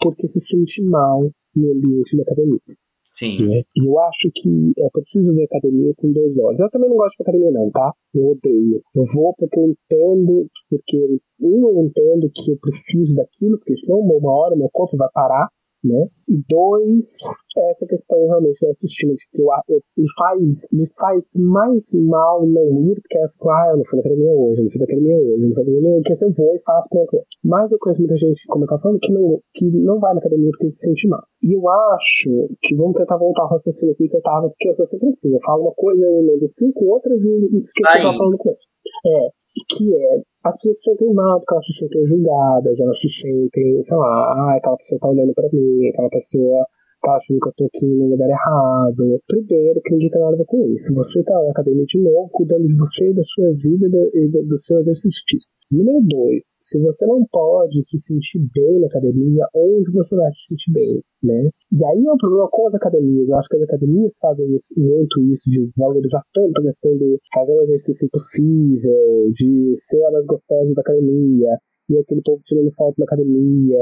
[0.00, 2.60] porque se sente mal no ambiente da academia.
[3.02, 3.46] Sim.
[3.46, 3.62] Né?
[3.76, 6.58] E eu acho que é preciso ver academia com dois olhos.
[6.58, 7.92] Eu também não gosto de academia, não, tá?
[8.12, 8.82] Eu odeio.
[8.94, 14.00] Eu vou porque eu entendo, porque um, eu entendo que eu preciso daquilo, porque senão
[14.00, 15.48] uma hora meu corpo vai parar
[15.84, 16.08] né?
[16.28, 17.20] E dois,
[17.56, 21.84] é essa questão realmente da autoestima, de que eu, eu, me, faz, me faz mais
[22.06, 24.70] mal não ir, porque é assim, ah, eu não fui na academia hoje, eu não
[24.70, 26.62] fui na academia hoje, eu não fui na academia hoje, porque se eu vou e
[26.62, 27.16] faço, pronto.
[27.44, 30.20] Mas eu conheço muita gente, como eu tava falando, que não, que não vai na
[30.20, 31.22] academia porque se sente mal.
[31.42, 32.30] E eu acho
[32.62, 35.34] que vamos tentar voltar ao raciocínio aqui que eu tava, porque eu sou sempre assim,
[35.34, 38.32] eu falo uma coisa, eu lembro cinco outras e esqueço o que eu tava falando
[38.32, 38.66] no começo.
[39.06, 39.28] É,
[39.68, 43.82] que é as pessoas se sentem mal porque elas se sentem julgadas, elas se sentem,
[43.84, 46.66] sei lá, ah, aquela pessoa tá olhando pra mim, aquela pessoa
[47.04, 49.20] tá achando que eu tô aqui no lugar errado.
[49.28, 50.94] Primeiro, que ninguém tem nada com isso.
[50.94, 54.58] Você tá na academia de novo, cuidando de você, da sua vida e do, do
[54.58, 55.52] seu exercício físico.
[55.70, 60.48] Número dois, se você não pode se sentir bem na academia, onde você vai se
[60.48, 61.50] sentir bem, né?
[61.72, 63.28] E aí é o problema com as academias.
[63.28, 67.62] Eu acho que as academias fazem muito isso, de valorizar tanto questão de fazer um
[67.62, 73.04] exercício impossível, de ser a mais gostosa da academia, e aquele povo tirando foto na
[73.04, 73.78] academia,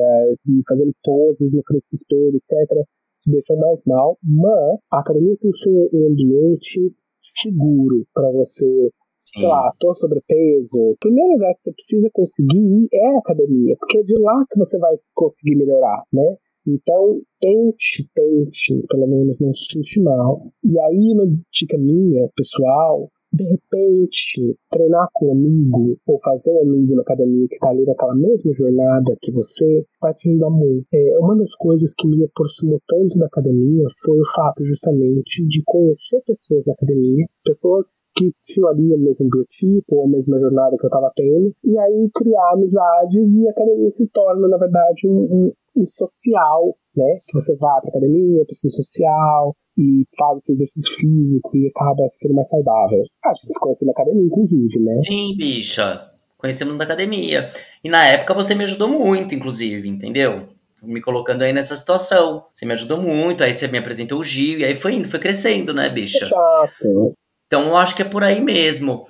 [0.48, 2.86] e fazendo poses no frente do espelho, etc
[3.22, 8.90] te deixam mais mal, mas a academia tem que ser um ambiente seguro para você
[9.34, 10.78] sei lá, tô sobrepeso.
[10.78, 14.44] O primeiro lugar que você precisa conseguir ir é a academia, porque é de lá
[14.50, 16.36] que você vai conseguir melhorar, né?
[16.66, 20.52] Então, tente, tente, pelo menos não se sentir mal.
[20.64, 26.62] E aí, uma dica minha, pessoal, de repente, treinar com um amigo ou fazer um
[26.62, 30.86] amigo na academia que está ali naquela mesma jornada que você vai te ajudar muito.
[30.92, 35.62] É, uma das coisas que me aproximou tanto da academia foi o fato justamente de
[35.64, 40.76] conhecer pessoas na academia, pessoas que tinham ali o mesmo biotipo ou a mesma jornada
[40.76, 45.08] que eu estava tendo, e aí criar amizades e a academia se torna, na verdade,
[45.08, 47.18] um, um social, né?
[47.26, 52.06] Que você vai para academia, precisa social e faz o seu exercício físico e acaba
[52.08, 53.04] sendo mais saudável.
[53.24, 54.94] A gente se conhece na academia, inclusive, né?
[54.96, 56.08] Sim, bicha.
[56.36, 57.48] Conhecemos na academia.
[57.82, 60.48] E na época você me ajudou muito, inclusive, entendeu?
[60.82, 62.46] Me colocando aí nessa situação.
[62.52, 65.20] Você me ajudou muito, aí você me apresentou o Gil, e aí foi indo, foi
[65.20, 66.26] crescendo, né, bicha?
[66.26, 67.14] Exato.
[67.46, 69.06] Então eu acho que é por aí mesmo.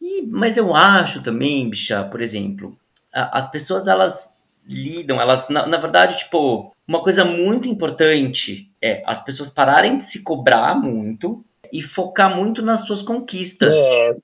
[0.00, 2.74] E, mas eu acho também, bicha, por exemplo,
[3.12, 9.22] as pessoas elas lidam, elas, na, na, verdade, tipo, uma coisa muito importante é as
[9.22, 13.76] pessoas pararem de se cobrar muito e focar muito nas suas conquistas.
[13.76, 14.16] É.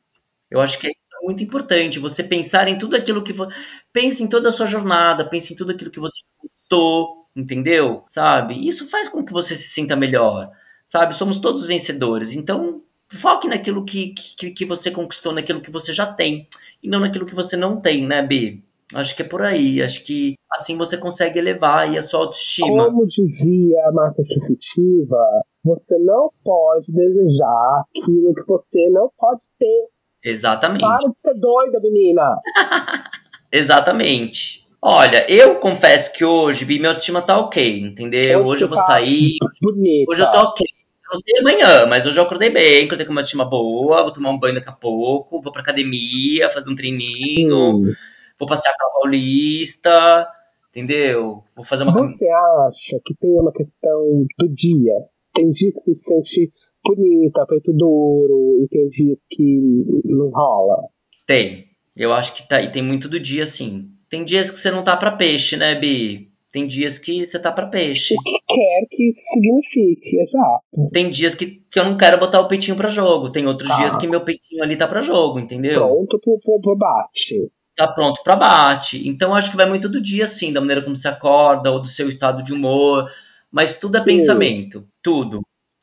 [0.50, 3.54] Eu acho que é muito importante você pensar em tudo aquilo que você.
[3.92, 8.04] Pense em toda a sua jornada, pense em tudo aquilo que você conquistou, entendeu?
[8.08, 8.66] Sabe?
[8.66, 10.50] Isso faz com que você se sinta melhor,
[10.86, 11.16] sabe?
[11.16, 16.06] Somos todos vencedores, então foque naquilo que, que, que você conquistou, naquilo que você já
[16.06, 16.48] tem,
[16.82, 18.62] e não naquilo que você não tem, né, B?
[18.94, 19.82] Acho que é por aí.
[19.82, 22.84] Acho que assim você consegue elevar aí a sua autoestima.
[22.84, 29.88] Como dizia a Marta Sensitiva, você não pode desejar aquilo que você não pode ter.
[30.22, 30.82] Exatamente.
[30.82, 32.40] Para de ser doida, menina.
[33.50, 34.66] Exatamente.
[34.80, 38.40] Olha, eu confesso que hoje, Bi, minha autoestima tá ok, entendeu?
[38.40, 39.36] Hoje, hoje eu vou tá sair.
[39.60, 40.12] Bonita.
[40.12, 40.66] Hoje eu tô ok.
[41.12, 44.30] Não sei amanhã, mas hoje eu acordei bem, acordei com uma autoestima boa, vou tomar
[44.30, 47.78] um banho daqui a pouco, vou pra academia, fazer um treininho.
[47.78, 47.92] Hum
[48.38, 50.26] vou passear pela Paulista,
[50.70, 51.42] entendeu?
[51.54, 51.92] Vou fazer uma.
[51.92, 54.94] Você acha que tem uma questão do dia?
[55.34, 56.50] Tem dia que se sente
[56.84, 59.60] bonita, peito duro, e tem dias que
[60.04, 60.88] não rola?
[61.26, 61.66] Tem.
[61.96, 63.90] Eu acho que tá, e tem muito do dia, sim.
[64.08, 66.30] Tem dias que você não tá pra peixe, né, Bi?
[66.52, 68.14] Tem dias que você tá pra peixe.
[68.14, 70.90] O que quer que isso signifique, exato.
[70.92, 73.30] Tem dias que, que eu não quero botar o peitinho pra jogo.
[73.30, 73.76] Tem outros tá.
[73.76, 75.86] dias que meu peitinho ali tá pra jogo, entendeu?
[75.86, 79.06] Pronto pro, pro, pro bate tá pronto para bate.
[79.06, 81.86] Então acho que vai muito do dia, assim, da maneira como você acorda ou do
[81.86, 83.08] seu estado de humor.
[83.52, 85.40] Mas tudo é pensamento, tudo.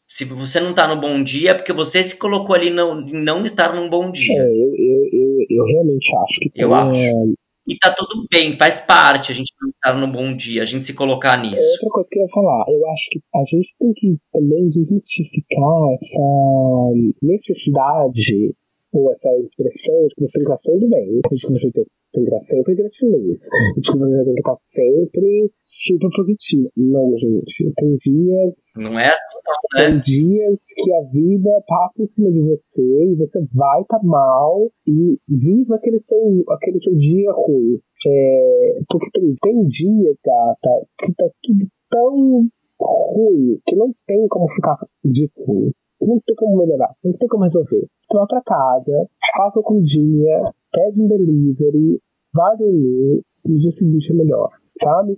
[0.08, 3.46] Se você não tá no bom dia, é porque você se colocou ali não, não
[3.46, 4.42] estar num bom dia.
[4.42, 7.34] É, eu, eu, eu, eu realmente acho que Eu acho.
[7.66, 10.86] E tá tudo bem, faz parte a gente não estar num bom dia, a gente
[10.86, 11.64] se colocar nisso.
[11.64, 14.68] É outra coisa que eu ia falar, eu acho que a gente tem que também
[14.68, 16.22] desmistificar essa
[17.22, 18.54] necessidade
[18.94, 21.86] ou essa expressão de que você tem que estar sempre bem, de que você tem,
[22.14, 23.40] que estar sempre gratiluz,
[23.76, 26.70] de que você tem que estar sempre super positivo.
[26.78, 28.56] Não, gente, tem dias.
[28.78, 29.90] Não é assim, não, né?
[29.90, 34.06] Tem dias que a vida passa em cima de você e você vai estar tá
[34.06, 37.80] mal e viva aquele seu, aquele seu dia ruim.
[38.06, 42.48] É, porque tem, tem dias, gata, que tá tudo tão
[42.80, 45.72] ruim que não tem como ficar de ruim
[46.06, 47.88] não tem como melhorar, não tem como resolver.
[48.10, 52.00] Tu vai pra casa, faz uma comidinha, pede um delivery,
[52.34, 54.50] vai dormir, e no dia seguinte é melhor,
[54.82, 55.18] sabe?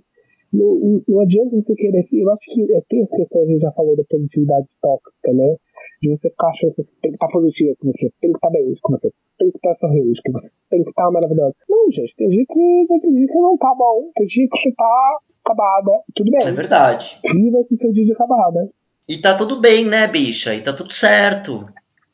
[0.52, 2.04] Não, não, adianta você querer.
[2.12, 5.56] Eu acho que tem essa questão, a gente já falou da positividade tóxica, né?
[6.00, 8.50] De você ficar achando que você tem que estar positivo, que você tem que estar
[8.50, 11.54] bem, que você tem que estar sorrindo, que você tem que estar maravilhoso.
[11.68, 14.72] Não, gente, tem dia que, tem dia que não tá bom, tem dia que você
[14.72, 16.46] tá acabada, tudo bem.
[16.46, 17.20] É verdade.
[17.32, 18.70] Viva esse seu dia de acabada.
[19.08, 20.54] E tá tudo bem, né, bicha?
[20.54, 21.66] E tá tudo certo.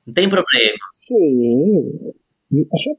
[0.06, 0.76] Não tem problema.
[0.90, 2.12] Sim.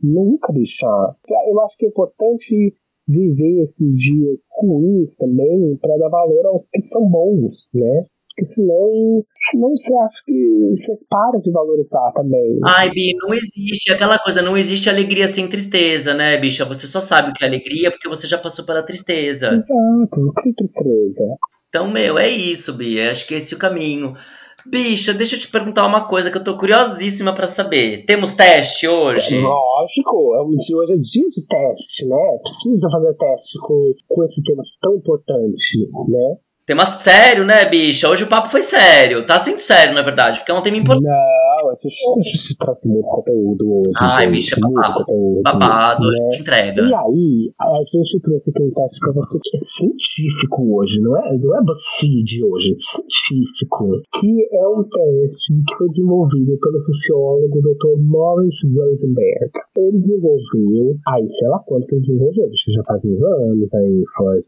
[0.02, 1.16] Nunca deixar.
[1.48, 2.74] Eu acho que é importante
[3.08, 8.06] viver esses dias ruins também para dar valor aos que são bons, né?
[8.36, 12.60] Porque senão, senão você acha que você para de valorizar também.
[12.66, 16.66] Ai, Bi, não existe aquela coisa, não existe alegria sem tristeza, né, bicha?
[16.66, 19.50] Você só sabe o que é alegria porque você já passou pela tristeza.
[19.50, 21.38] Exato, que tristeza.
[21.76, 23.12] Então, meu, é isso, Bia.
[23.12, 24.14] Acho que esse é o caminho.
[24.64, 28.06] Bicha, deixa eu te perguntar uma coisa que eu tô curiosíssima para saber.
[28.06, 29.40] Temos teste hoje?
[29.40, 32.38] Lógico, é hoje é dia de teste, né?
[32.44, 36.38] Precisa fazer teste com, com esse tema tão importante, né?
[36.64, 38.08] Tema sério, né, bicha?
[38.08, 39.26] Hoje o papo foi sério.
[39.26, 41.08] Tá sendo sério, na verdade, porque é um tema importante.
[41.08, 43.92] Não, a gente traz muito conteúdo hoje.
[43.96, 45.06] Ai, bicha, babado.
[45.06, 46.30] Conteúdo, babado, né?
[46.40, 46.82] entrega.
[46.82, 51.18] E aí, a gente trouxe aqui um teste pra você que é científico hoje, não
[51.18, 54.02] é, não é BuzzFeed hoje, é científico.
[54.20, 58.02] Que é um teste que foi desenvolvido pelo sociólogo Dr.
[58.02, 59.52] Morris Rosenberg.
[59.78, 64.04] Ele desenvolveu, aí sei lá quanto que ele desenvolveu, isso já faz mil anos, aí
[64.18, 64.44] faz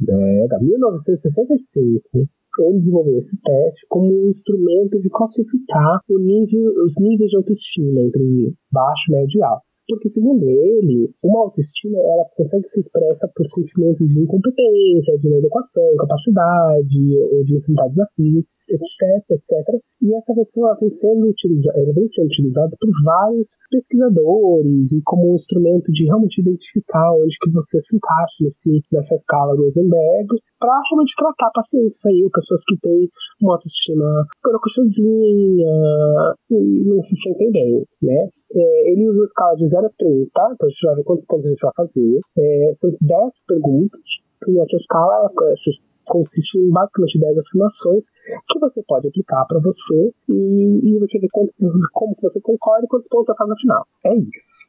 [0.00, 2.28] né, da 1965,
[2.60, 8.54] ele desenvolveu esse teste como um instrumento de classificar nível, os níveis de autoestima entre
[8.70, 9.72] baixo, médio e alto.
[9.88, 15.84] Porque, segundo ele, uma autoestima ela consegue se expressa por sentimentos de incompetência, de inadequação,
[15.98, 19.82] capacidade, ou de enfrentar desafios, etc, etc.
[20.00, 25.02] E essa versão ela vem sendo utilizada, ela vem sendo utilizada por vários pesquisadores e
[25.04, 29.64] como um instrumento de realmente identificar onde que você se encaixa nesse, nessa escala do
[29.64, 30.28] Rosenberg
[30.62, 33.10] para realmente tratar pacientes aí, pessoas que têm
[33.42, 34.06] uma autoestima
[34.40, 35.26] corocochosinha
[36.50, 38.28] e não se sentem bem, né?
[38.54, 41.26] É, ele usa uma escala de 0 a 30, então a gente vai ver quantos
[41.26, 42.20] pontos a gente vai fazer.
[42.38, 44.04] É, são 10 perguntas,
[44.46, 45.70] e essa escala, essa
[46.04, 48.04] consiste em basicamente 10 afirmações
[48.48, 51.52] que você pode aplicar para você e, e, você vê quanto,
[51.92, 53.86] como você concorda e quantos pontos você faz no final.
[54.04, 54.66] É isso.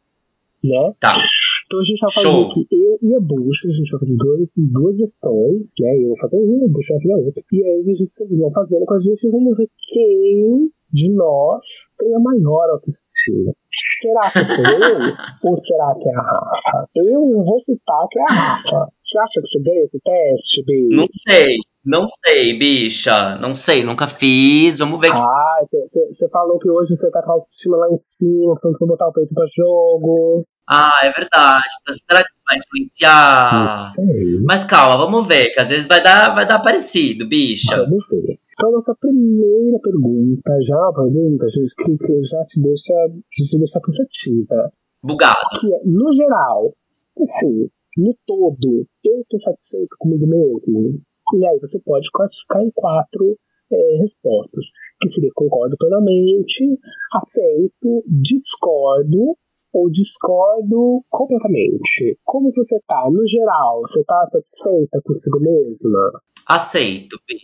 [0.63, 0.93] Né?
[0.99, 1.17] Tá.
[1.66, 4.49] Então a gente vai fazer aqui eu e a Bush, a gente vai fazer duas,
[4.72, 5.91] duas versões, né?
[5.97, 7.43] Eu vou fazer uma, a Bush vai fazer outra.
[7.51, 12.14] E aí eles vão fazendo com a gente e vamos ver quem de nós tem
[12.14, 13.51] a maior autoestima.
[13.99, 14.97] Será que sou eu?
[15.49, 16.86] ou será que é a Rafa?
[16.95, 18.93] Eu vou citar que é a Rafa.
[19.03, 20.95] Você acha que você ganha esse teste, B?
[20.95, 21.57] Não sei.
[21.86, 23.36] Não sei, bicha.
[23.39, 24.79] Não sei, nunca fiz.
[24.79, 25.11] Vamos ver.
[25.11, 25.65] Ah,
[26.09, 29.07] você falou que hoje você tá com a autoestima lá em cima, falando que botar
[29.07, 30.45] o peito pra jogo.
[30.67, 31.67] Ah, é verdade.
[31.81, 33.53] Então, será que isso vai influenciar?
[33.53, 34.39] Não sei.
[34.45, 37.84] Mas calma, vamos ver, que às vezes vai dar, vai dar parecido, bicha.
[37.84, 38.39] Vamos ver.
[38.53, 42.93] Então, nossa primeira pergunta, já uma pergunta, gente, que, que já te deixa,
[43.29, 44.71] te deixa pensativa.
[45.01, 45.39] Bugado.
[45.59, 46.73] Que é, no geral,
[47.21, 47.67] assim,
[47.97, 51.01] no todo, eu tô satisfeito comigo mesmo?
[51.36, 53.38] E aí você pode classificar em quatro
[53.71, 54.71] é, respostas,
[55.01, 56.80] que seria concordo plenamente,
[57.13, 59.38] aceito, discordo
[59.74, 62.19] ou discordo completamente.
[62.24, 66.21] Como você tá, no geral, você tá satisfeita consigo mesma?
[66.47, 67.36] Aceito, B.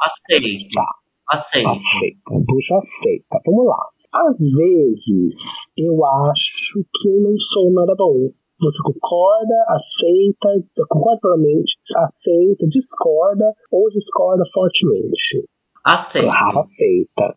[0.00, 0.66] Aceito.
[0.74, 0.86] Tá.
[1.30, 1.68] Aceito.
[1.70, 2.44] Aceita.
[2.46, 3.40] Puxa, aceita.
[3.46, 3.88] Vamos lá.
[4.12, 8.30] Às vezes, eu acho que eu não sou nada bom.
[8.60, 10.48] Você concorda, aceita,
[10.88, 15.48] concorda plenamente, aceita, discorda ou discorda fortemente.
[15.84, 16.28] Aceito.
[16.28, 17.34] Ah, aceita.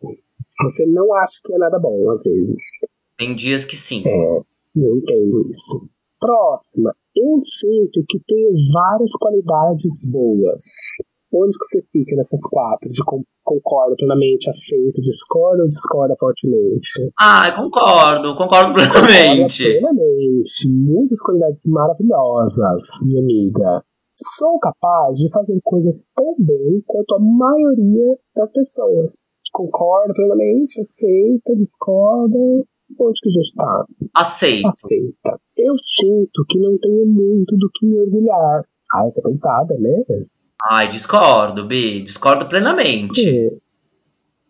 [0.62, 2.60] Você não acha que é nada bom, às vezes.
[3.16, 4.02] Tem dias que sim.
[4.06, 4.38] É,
[4.76, 5.88] eu entendo isso.
[6.20, 6.94] Próxima.
[7.16, 10.64] Eu sinto que tenho várias qualidades boas.
[11.34, 12.88] Onde que você fica nessas quatro?
[12.88, 17.10] De com, concorda plenamente, aceita, discorda ou discorda fortemente?
[17.18, 19.64] Ah, concordo, concordo plenamente.
[19.64, 20.68] Concorda plenamente.
[20.70, 23.82] Muitas qualidades maravilhosas, minha amiga.
[24.16, 29.34] Sou capaz de fazer coisas tão bem quanto a maioria das pessoas.
[29.52, 32.64] Concorda plenamente, aceita, discorda.
[33.00, 33.86] Onde que já está?
[34.14, 34.68] Aceito.
[34.68, 35.40] Aceita.
[35.56, 38.64] Eu sinto que não tenho muito do que me orgulhar.
[38.94, 40.26] Ah, essa é pesada, né?
[40.70, 42.02] Ai, discordo, B.
[42.02, 43.28] Discordo plenamente.
[43.28, 43.56] É.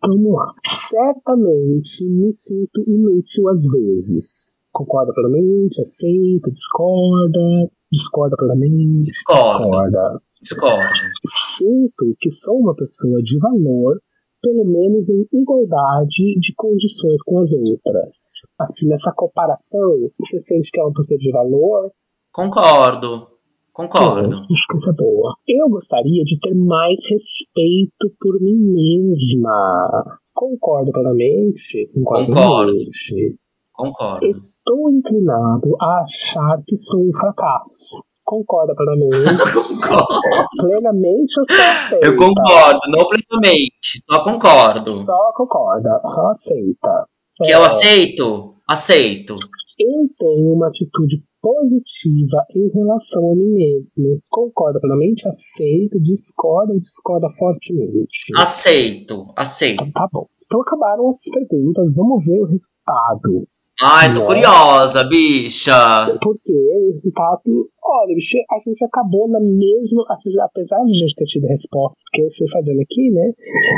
[0.01, 0.53] Vamos lá.
[0.63, 4.61] Certamente me sinto inútil às vezes.
[4.71, 9.63] Concorda plenamente, aceita, discorda, discorda plenamente, Discordo.
[9.63, 10.21] discorda.
[10.41, 10.89] Discordo.
[11.25, 13.99] Sinto que sou uma pessoa de valor,
[14.41, 18.13] pelo menos em igualdade de condições com as outras.
[18.59, 21.91] Assim, nessa comparação, você sente que é uma pessoa de valor,
[22.35, 23.29] Concordo.
[23.75, 24.29] Concordo.
[24.29, 25.35] Pô, acho que essa é boa.
[25.45, 30.17] Eu gostaria de ter mais respeito por mim mesma.
[30.33, 31.91] Concordo plenamente.
[31.93, 32.25] Concordo.
[32.27, 32.71] Concordo.
[32.71, 33.37] plenamente.
[33.73, 34.25] Concordo.
[34.27, 38.01] Estou inclinado a achar que sou um fracasso.
[38.23, 39.43] Concorda plenamente.
[39.43, 40.47] Concordo.
[40.57, 42.05] plenamente ou só aceita?
[42.05, 44.01] Eu concordo, não plenamente.
[44.09, 44.89] Só concordo.
[44.89, 47.07] Só concorda, só aceita.
[47.43, 48.55] Que É, eu aceito?
[48.69, 49.37] Aceito.
[49.79, 54.19] Eu tenho uma atitude positiva em relação a mim mesmo.
[54.29, 58.31] Concorda plenamente, aceita, discorda ou discorda fortemente.
[58.35, 59.27] Aceito.
[59.37, 59.83] Aceito.
[59.83, 60.27] Então tá bom.
[60.45, 63.47] Então acabaram as perguntas, vamos ver o resultado.
[63.81, 64.25] Ai, tô Né?
[64.25, 65.73] curiosa, bicha.
[66.21, 70.05] Porque o resultado, olha, bicho, a gente acabou na mesma.
[70.07, 73.33] Apesar de a gente ter tido respostas, porque eu fui fazendo aqui, né?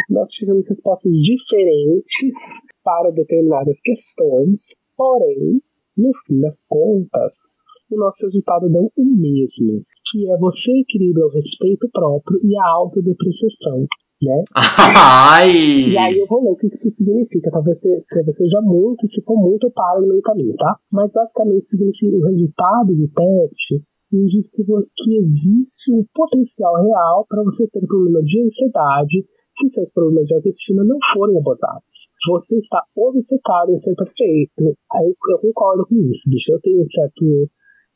[0.09, 5.59] Nós tivemos respostas diferentes para determinadas questões, porém,
[5.97, 7.49] no fim das contas,
[7.89, 12.67] o nosso resultado deu o mesmo, que é você equilibra o respeito próprio e a
[12.69, 13.87] autodepreciação,
[14.23, 14.43] né?
[14.55, 15.51] Ai.
[15.91, 17.51] E aí eu vou ler o que isso significa.
[17.51, 20.77] Talvez seja muito, e se for muito, eu paro no meio caminho, tá?
[20.91, 24.49] Mas basicamente significa o resultado do teste indica
[24.95, 30.35] que existe um potencial real para você ter problema de ansiedade se seus problemas de
[30.35, 31.96] autoestima não forem abordados.
[32.25, 34.75] Você está obcecado em ser perfeito.
[34.93, 36.51] Aí eu, eu concordo com isso, bicho.
[36.51, 37.23] Eu tenho um certo.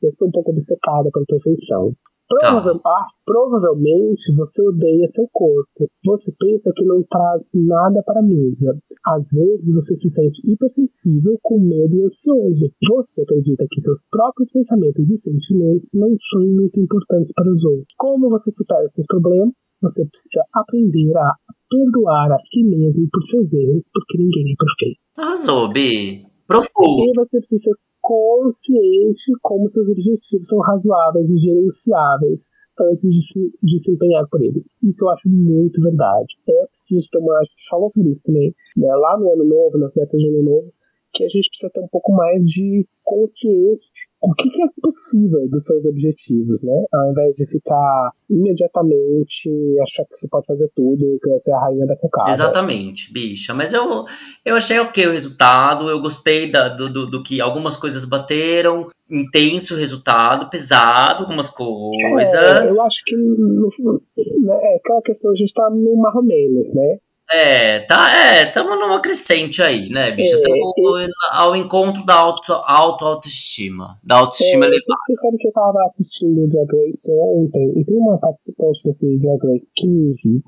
[0.02, 1.94] Eu sou um pouco obcecada pela perfeição.
[2.40, 5.90] Provavel- ah, provavelmente você odeia seu corpo.
[6.06, 8.78] Você pensa que não traz nada para a mesa.
[9.06, 12.72] Às vezes você se sente hipersensível, com medo e ansioso.
[12.88, 17.88] Você acredita que seus próprios pensamentos e sentimentos não são muito importantes para os outros.
[17.98, 19.54] Como você supera esses problemas?
[19.82, 21.36] Você precisa aprender a
[21.70, 25.00] perdoar a si mesmo por seus erros, porque ninguém é perfeito.
[25.18, 26.26] Arrasou, Bi.
[26.48, 27.10] Profundo.
[27.10, 27.72] E você precisa
[28.02, 32.49] consciente como seus objetivos são razoáveis e gerenciáveis
[32.80, 34.76] antes de se, de se empenhar por eles.
[34.84, 36.34] Isso eu acho muito verdade.
[36.49, 39.95] É preciso tomar, a gente falou sobre isso também, né, lá no ano novo, nas
[39.95, 40.74] metas de ano novo,
[41.14, 44.68] que a gente precisa ter um pouco mais de consciência de o que, que, é
[44.80, 46.86] possível dos seus objetivos, né?
[46.94, 49.50] Ao invés de ficar imediatamente
[49.82, 52.32] achar que você pode fazer tudo, que você é a rainha da cocada.
[52.32, 53.54] Exatamente, bicha.
[53.54, 54.06] Mas eu,
[54.46, 58.88] eu achei ok o resultado, eu gostei da, do, do, do que algumas coisas bateram,
[59.10, 62.34] intenso resultado, pesado algumas coisas.
[62.34, 64.02] É, eu acho que no,
[64.44, 66.98] né, é aquela questão, a gente tá meio marromenos, né?
[67.34, 70.36] É, tá, é, estamos numa crescente aí, né, bicho?
[70.36, 70.60] Estamos
[71.02, 75.00] é, ao encontro da auto, auto autoestima, da autoestima é, elevada.
[75.08, 79.40] Você sabe que eu tava assistindo Drag Race ontem, e tem uma participante desse Drag
[79.48, 80.44] Race 15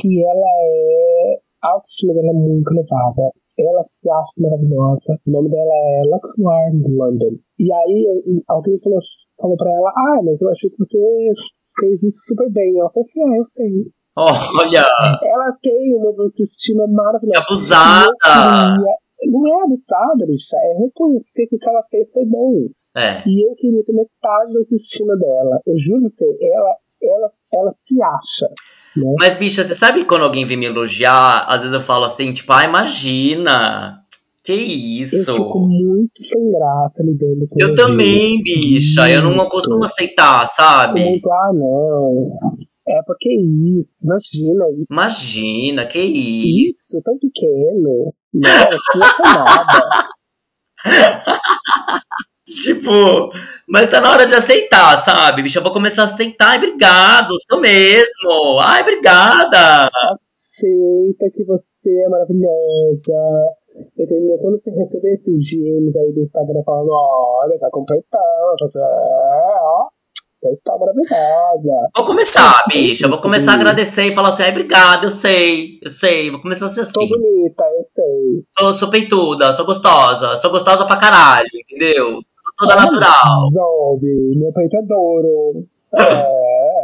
[0.00, 1.40] que ela é.
[1.62, 3.30] A autoestima dela é muito elevada.
[3.58, 5.20] Ela se acha maravilhosa.
[5.26, 7.36] O nome dela é Lux London.
[7.58, 9.00] E aí alguém falou,
[9.38, 10.98] falou pra ela, ah, mas eu achei que você
[11.80, 12.78] fez isso super bem.
[12.78, 13.86] Ela falou assim, ah, eu sei.
[14.16, 14.84] Olha!
[15.22, 17.40] Ela tem uma autoestima maravilhosa.
[17.40, 18.78] Abusada!
[19.26, 22.68] não é abusada, bicha, é reconhecer que o que ela fez foi bom.
[22.96, 23.22] É.
[23.26, 25.60] E eu queria ter metade da autoestima dela.
[25.66, 28.48] Eu juro que ela, ela, ela se acha.
[28.96, 29.14] Né?
[29.18, 32.52] Mas, bicha, você sabe quando alguém vem me elogiar, às vezes eu falo assim, tipo,
[32.52, 34.00] ah, imagina.
[34.44, 35.30] Que isso?
[35.30, 39.10] Eu fico muito sem graça lidando com Eu também, bicha.
[39.10, 41.02] Eu não costumo aceitar, sabe?
[41.02, 42.38] Muito, ah, não.
[42.86, 44.86] É porque isso, imagina isso.
[44.90, 46.74] Imagina, que isso.
[46.76, 48.12] Isso, tão pequeno.
[48.32, 48.70] Não, é
[49.22, 50.08] nada.
[52.46, 53.32] tipo,
[53.66, 55.42] mas tá na hora de aceitar, sabe?
[55.42, 56.50] Bicho, eu vou começar a aceitar.
[56.50, 58.60] Ai, obrigado, sou mesmo.
[58.60, 59.88] Ai, obrigada.
[60.12, 63.14] Aceita que você é maravilhosa.
[63.98, 64.38] Entendeu?
[64.38, 68.78] Quando você receber esses DMs aí do Instagram falando, olha, tá completando, você
[70.44, 71.90] é, ó, tá maravilhosa.
[71.96, 73.08] Vou começar, bicha.
[73.08, 76.30] Vou começar a agradecer e falar assim, ai, obrigada, eu sei, eu sei.
[76.30, 76.92] Vou começar a ser assim.
[76.92, 78.44] Sou bonita, eu sei.
[78.58, 82.06] Sou, sou peituda, sou gostosa, sou gostosa pra caralho, entendeu?
[82.06, 82.22] Sou
[82.58, 83.50] toda natural.
[83.50, 85.66] Zombie, meu peito é duro.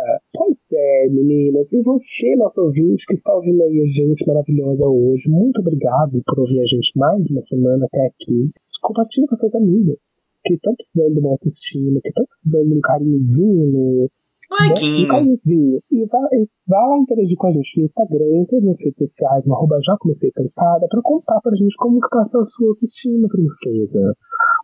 [0.03, 1.67] É, pois é, meninas.
[1.73, 6.41] E você, nosso ouvinte, que está ouvindo aí a gente maravilhosa hoje, muito obrigado por
[6.41, 8.51] ouvir a gente mais uma semana até aqui.
[8.81, 10.01] Compartilhe com suas amigas
[10.45, 13.67] que estão precisando de uma autoestima, que estão precisando de um carinhozinho.
[13.73, 14.09] Né?
[14.51, 15.83] Um carinhozinho.
[15.91, 16.21] E vá,
[16.67, 19.79] vá lá interagir com a gente no Instagram, em todas as redes sociais, no arroba
[19.83, 24.15] já comecei cantada, pra contar pra gente como que tá a sua autoestima, princesa.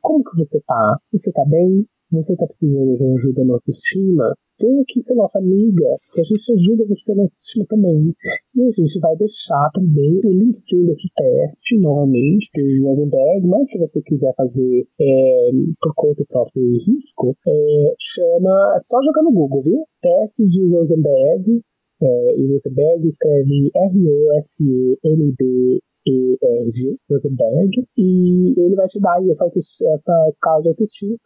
[0.02, 0.98] Como que você tá?
[1.12, 1.86] Você tá bem?
[2.12, 4.32] Você tá precisando de uma ajuda na autoestima?
[4.62, 8.14] Vem aqui ser nossa amiga, que a gente ajuda você na autoestima também.
[8.54, 10.54] E a gente vai deixar também o link
[10.86, 15.50] desse teste, novamente, do Rosenberg, mas se você quiser fazer é,
[15.82, 19.84] por conta próprio risco, é, chama, é só jogar no Google, viu?
[20.00, 21.60] Teste de Rosenberg,
[22.02, 30.26] é, e Rosenberg escreve R-O-S-E-N-B ERG, Rosenberg, e ele vai te dar aí essa, essa
[30.28, 31.16] escala de autoestima.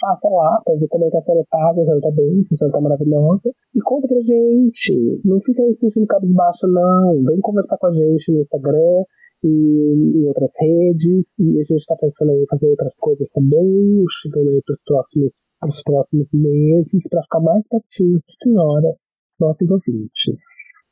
[0.00, 2.56] Faça lá pra ver como é que a se a senhora tá bem, se a
[2.56, 3.50] senhora tá maravilhosa.
[3.74, 5.20] E conta pra gente.
[5.24, 7.24] Não fica aí sentindo cabisbaixo, não.
[7.24, 9.04] Vem conversar com a gente no Instagram
[9.44, 11.32] e em outras redes.
[11.38, 15.82] E a gente tá pensando em fazer outras coisas também, chegando aí pros próximos, pros
[15.82, 18.98] próximos meses, pra ficar mais pertinho das senhoras,
[19.38, 20.38] nossos ouvintes.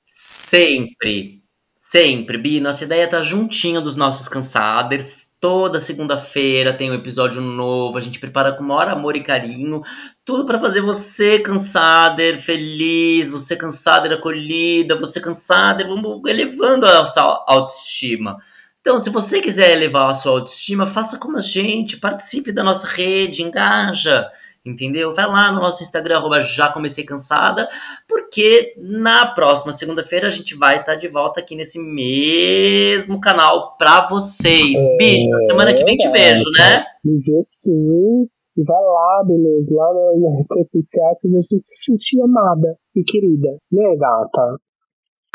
[0.00, 1.40] Sempre.
[1.76, 2.60] Sempre, Bi.
[2.60, 8.00] Nossa ideia é tá juntinho dos nossos cansaders Toda segunda-feira tem um episódio novo, a
[8.02, 9.80] gente prepara com maior amor e carinho,
[10.22, 17.42] tudo para fazer você cansada, feliz, você cansada, acolhida, você cansada, vamos elevando a sua
[17.48, 18.36] autoestima.
[18.82, 22.86] Então, se você quiser elevar a sua autoestima, faça como a gente, participe da nossa
[22.86, 24.30] rede, engaja
[24.64, 25.14] entendeu?
[25.14, 27.68] Vai lá no nosso Instagram, arroba já comecei cansada,
[28.08, 33.76] porque na próxima segunda-feira a gente vai estar tá de volta aqui nesse mesmo canal
[33.76, 34.78] pra vocês.
[34.78, 36.84] É, Bicho, semana que vem te vejo, né?
[37.04, 38.28] Me vê sim.
[38.56, 39.88] E vai lá, beleza, lá
[40.18, 44.60] nas redes sociais, gente se sentir amada e querida, né, gata?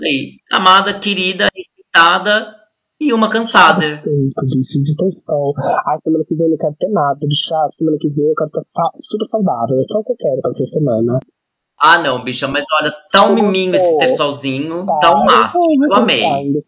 [0.03, 2.64] Aí, amada, querida, respeitada
[2.99, 4.01] e uma cansada.
[4.03, 5.53] Disso, de sol.
[5.85, 7.69] Ai, semana que vem eu não quero ter nada de chá.
[7.75, 9.79] Semana que vem eu quero estar super saudável.
[9.79, 11.19] É só o que eu quero pra essa semana.
[11.81, 15.85] Ah, não, bicha, mas olha, tão miminho esse ter solzinho, tá, tão máximo.
[15.85, 16.21] Eu, amei.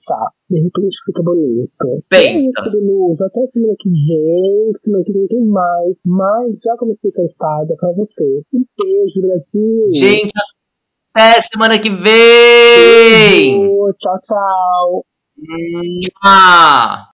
[0.05, 0.31] Tá.
[0.49, 2.03] De repente fica bonito.
[2.09, 2.59] Pensa.
[2.59, 5.95] É até semana que vem, semana que vem tem mais.
[6.05, 8.43] Mas já comecei cansada pra você.
[8.53, 9.89] Um beijo, Brasil.
[9.93, 10.33] Gente,
[11.13, 12.03] até semana que vem.
[13.61, 15.05] Beijo, tchau, tchau.
[16.23, 17.16] Ah!